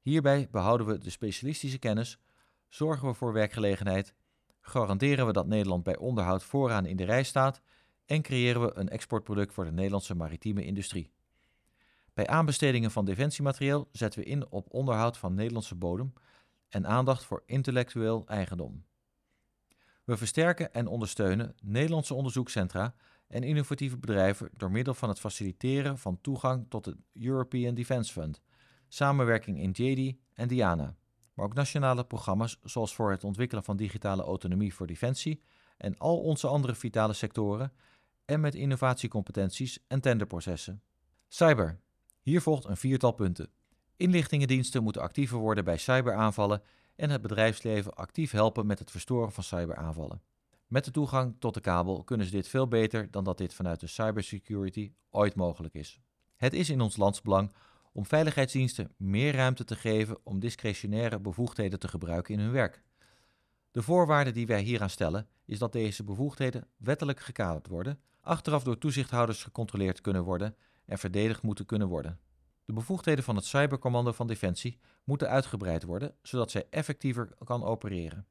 Hierbij 0.00 0.48
behouden 0.50 0.86
we 0.86 0.98
de 0.98 1.10
specialistische 1.10 1.78
kennis, 1.78 2.18
zorgen 2.68 3.08
we 3.08 3.14
voor 3.14 3.32
werkgelegenheid, 3.32 4.14
garanderen 4.60 5.26
we 5.26 5.32
dat 5.32 5.46
Nederland 5.46 5.82
bij 5.82 5.96
onderhoud 5.96 6.44
vooraan 6.44 6.86
in 6.86 6.96
de 6.96 7.04
rij 7.04 7.22
staat 7.22 7.60
en 8.06 8.22
creëren 8.22 8.60
we 8.60 8.70
een 8.74 8.88
exportproduct 8.88 9.52
voor 9.52 9.64
de 9.64 9.72
Nederlandse 9.72 10.14
maritieme 10.14 10.64
industrie. 10.64 11.10
Bij 12.14 12.26
aanbestedingen 12.26 12.90
van 12.90 13.04
defensiematerieel 13.04 13.88
zetten 13.92 14.20
we 14.20 14.26
in 14.26 14.50
op 14.50 14.72
onderhoud 14.72 15.16
van 15.16 15.34
Nederlandse 15.34 15.74
bodem 15.74 16.12
en 16.68 16.86
aandacht 16.86 17.24
voor 17.24 17.42
intellectueel 17.46 18.26
eigendom. 18.26 18.86
We 20.08 20.16
versterken 20.16 20.72
en 20.72 20.86
ondersteunen 20.86 21.54
Nederlandse 21.62 22.14
onderzoekscentra 22.14 22.94
en 23.26 23.42
innovatieve 23.42 23.98
bedrijven 23.98 24.50
door 24.56 24.70
middel 24.70 24.94
van 24.94 25.08
het 25.08 25.20
faciliteren 25.20 25.98
van 25.98 26.20
toegang 26.20 26.66
tot 26.68 26.84
het 26.86 26.96
European 27.12 27.74
Defence 27.74 28.12
Fund, 28.12 28.42
samenwerking 28.86 29.60
in 29.60 29.70
JD 29.70 30.16
en 30.34 30.48
Diana, 30.48 30.96
maar 31.34 31.46
ook 31.46 31.54
nationale 31.54 32.04
programma's 32.04 32.58
zoals 32.62 32.94
voor 32.94 33.10
het 33.10 33.24
ontwikkelen 33.24 33.64
van 33.64 33.76
digitale 33.76 34.22
autonomie 34.22 34.74
voor 34.74 34.86
defensie 34.86 35.42
en 35.76 35.98
al 35.98 36.18
onze 36.18 36.46
andere 36.46 36.74
vitale 36.74 37.12
sectoren 37.12 37.72
en 38.24 38.40
met 38.40 38.54
innovatiecompetenties 38.54 39.84
en 39.86 40.00
tenderprocessen. 40.00 40.82
Cyber. 41.26 41.80
Hier 42.22 42.40
volgt 42.40 42.64
een 42.64 42.76
viertal 42.76 43.12
punten. 43.12 43.50
Inlichtingendiensten 43.96 44.82
moeten 44.82 45.02
actiever 45.02 45.38
worden 45.38 45.64
bij 45.64 45.78
cyberaanvallen 45.78 46.62
en 46.98 47.10
het 47.10 47.22
bedrijfsleven 47.22 47.94
actief 47.94 48.30
helpen 48.30 48.66
met 48.66 48.78
het 48.78 48.90
verstoren 48.90 49.32
van 49.32 49.44
cyberaanvallen. 49.44 50.22
Met 50.66 50.84
de 50.84 50.90
toegang 50.90 51.36
tot 51.38 51.54
de 51.54 51.60
kabel 51.60 52.04
kunnen 52.04 52.26
ze 52.26 52.32
dit 52.32 52.48
veel 52.48 52.68
beter 52.68 53.10
dan 53.10 53.24
dat 53.24 53.38
dit 53.38 53.54
vanuit 53.54 53.80
de 53.80 53.86
cybersecurity 53.86 54.92
ooit 55.10 55.34
mogelijk 55.34 55.74
is. 55.74 56.00
Het 56.36 56.52
is 56.52 56.70
in 56.70 56.80
ons 56.80 56.96
landsbelang 56.96 57.52
om 57.92 58.06
veiligheidsdiensten 58.06 58.92
meer 58.96 59.34
ruimte 59.34 59.64
te 59.64 59.76
geven 59.76 60.18
om 60.22 60.40
discretionaire 60.40 61.20
bevoegdheden 61.20 61.78
te 61.78 61.88
gebruiken 61.88 62.34
in 62.34 62.40
hun 62.40 62.52
werk. 62.52 62.82
De 63.70 63.82
voorwaarde 63.82 64.30
die 64.30 64.46
wij 64.46 64.62
hieraan 64.62 64.90
stellen 64.90 65.28
is 65.44 65.58
dat 65.58 65.72
deze 65.72 66.04
bevoegdheden 66.04 66.68
wettelijk 66.76 67.20
gekaderd 67.20 67.66
worden, 67.66 68.00
achteraf 68.20 68.62
door 68.62 68.78
toezichthouders 68.78 69.42
gecontroleerd 69.42 70.00
kunnen 70.00 70.24
worden 70.24 70.56
en 70.84 70.98
verdedigd 70.98 71.42
moeten 71.42 71.66
kunnen 71.66 71.88
worden. 71.88 72.18
De 72.68 72.74
bevoegdheden 72.74 73.24
van 73.24 73.36
het 73.36 73.44
Cybercommando 73.44 74.12
van 74.12 74.26
Defensie 74.26 74.78
moeten 75.04 75.28
uitgebreid 75.28 75.82
worden, 75.82 76.14
zodat 76.22 76.50
zij 76.50 76.66
effectiever 76.70 77.34
kan 77.44 77.64
opereren. 77.64 78.26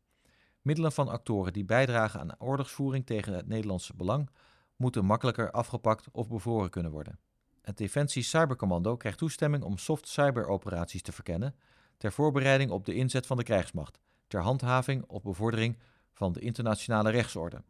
Middelen 0.62 0.91
van 0.91 1.08
actoren 1.08 1.54
die 1.54 1.65
bijdragen 1.65 2.19
aan 2.19 2.39
oorlogsvoering 2.39 3.06
tegen 3.06 3.34
het 3.34 3.47
Nederlandse 3.47 3.95
belang 3.95 4.30
moeten 4.76 5.06
makkelijker 5.06 5.52
afgepakt 5.52 6.08
of 6.12 6.28
bevroren 6.28 6.69
kunnen 6.69 6.91
worden. 6.91 7.19
Het 7.62 7.78
Defensie 7.78 8.23
Cybercommando 8.23 8.97
krijgt 8.97 9.17
toestemming 9.17 9.63
om 9.63 9.78
soft 9.78 10.08
cyberoperaties 10.08 11.02
te 11.02 11.12
verkennen 11.12 11.56
ter 11.97 12.12
voorbereiding 12.12 12.71
op 12.71 12.86
de 12.86 12.93
inzet 12.93 13.26
van 13.26 13.38
de 13.38 13.43
krijgsmacht, 13.43 14.00
ter 14.28 14.41
handhaving 14.41 15.04
of 15.08 15.23
bevordering 15.23 15.78
van 16.13 16.34
de 16.34 16.39
internationale 16.39 17.10
rechtsorde. 17.10 17.62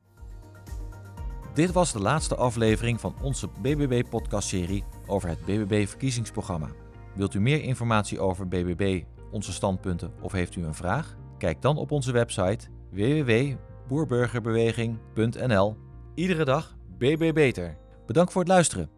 Dit 1.57 1.71
was 1.71 1.93
de 1.93 1.99
laatste 1.99 2.35
aflevering 2.35 2.99
van 2.99 3.15
onze 3.21 3.49
BBB-podcastserie 3.61 4.83
over 5.05 5.29
het 5.29 5.45
BBB-verkiezingsprogramma. 5.45 6.69
Wilt 7.15 7.33
u 7.33 7.39
meer 7.39 7.61
informatie 7.61 8.19
over 8.19 8.47
BBB, 8.47 9.03
onze 9.31 9.53
standpunten 9.53 10.13
of 10.21 10.31
heeft 10.31 10.55
u 10.55 10.65
een 10.65 10.73
vraag? 10.73 11.15
Kijk 11.37 11.61
dan 11.61 11.77
op 11.77 11.91
onze 11.91 12.11
website 12.11 12.67
www.boerburgerbeweging.nl. 12.91 15.77
Iedere 16.15 16.45
dag 16.45 16.75
BB 16.97 17.33
Beter. 17.33 17.77
Bedankt 18.05 18.31
voor 18.31 18.41
het 18.41 18.51
luisteren. 18.51 18.96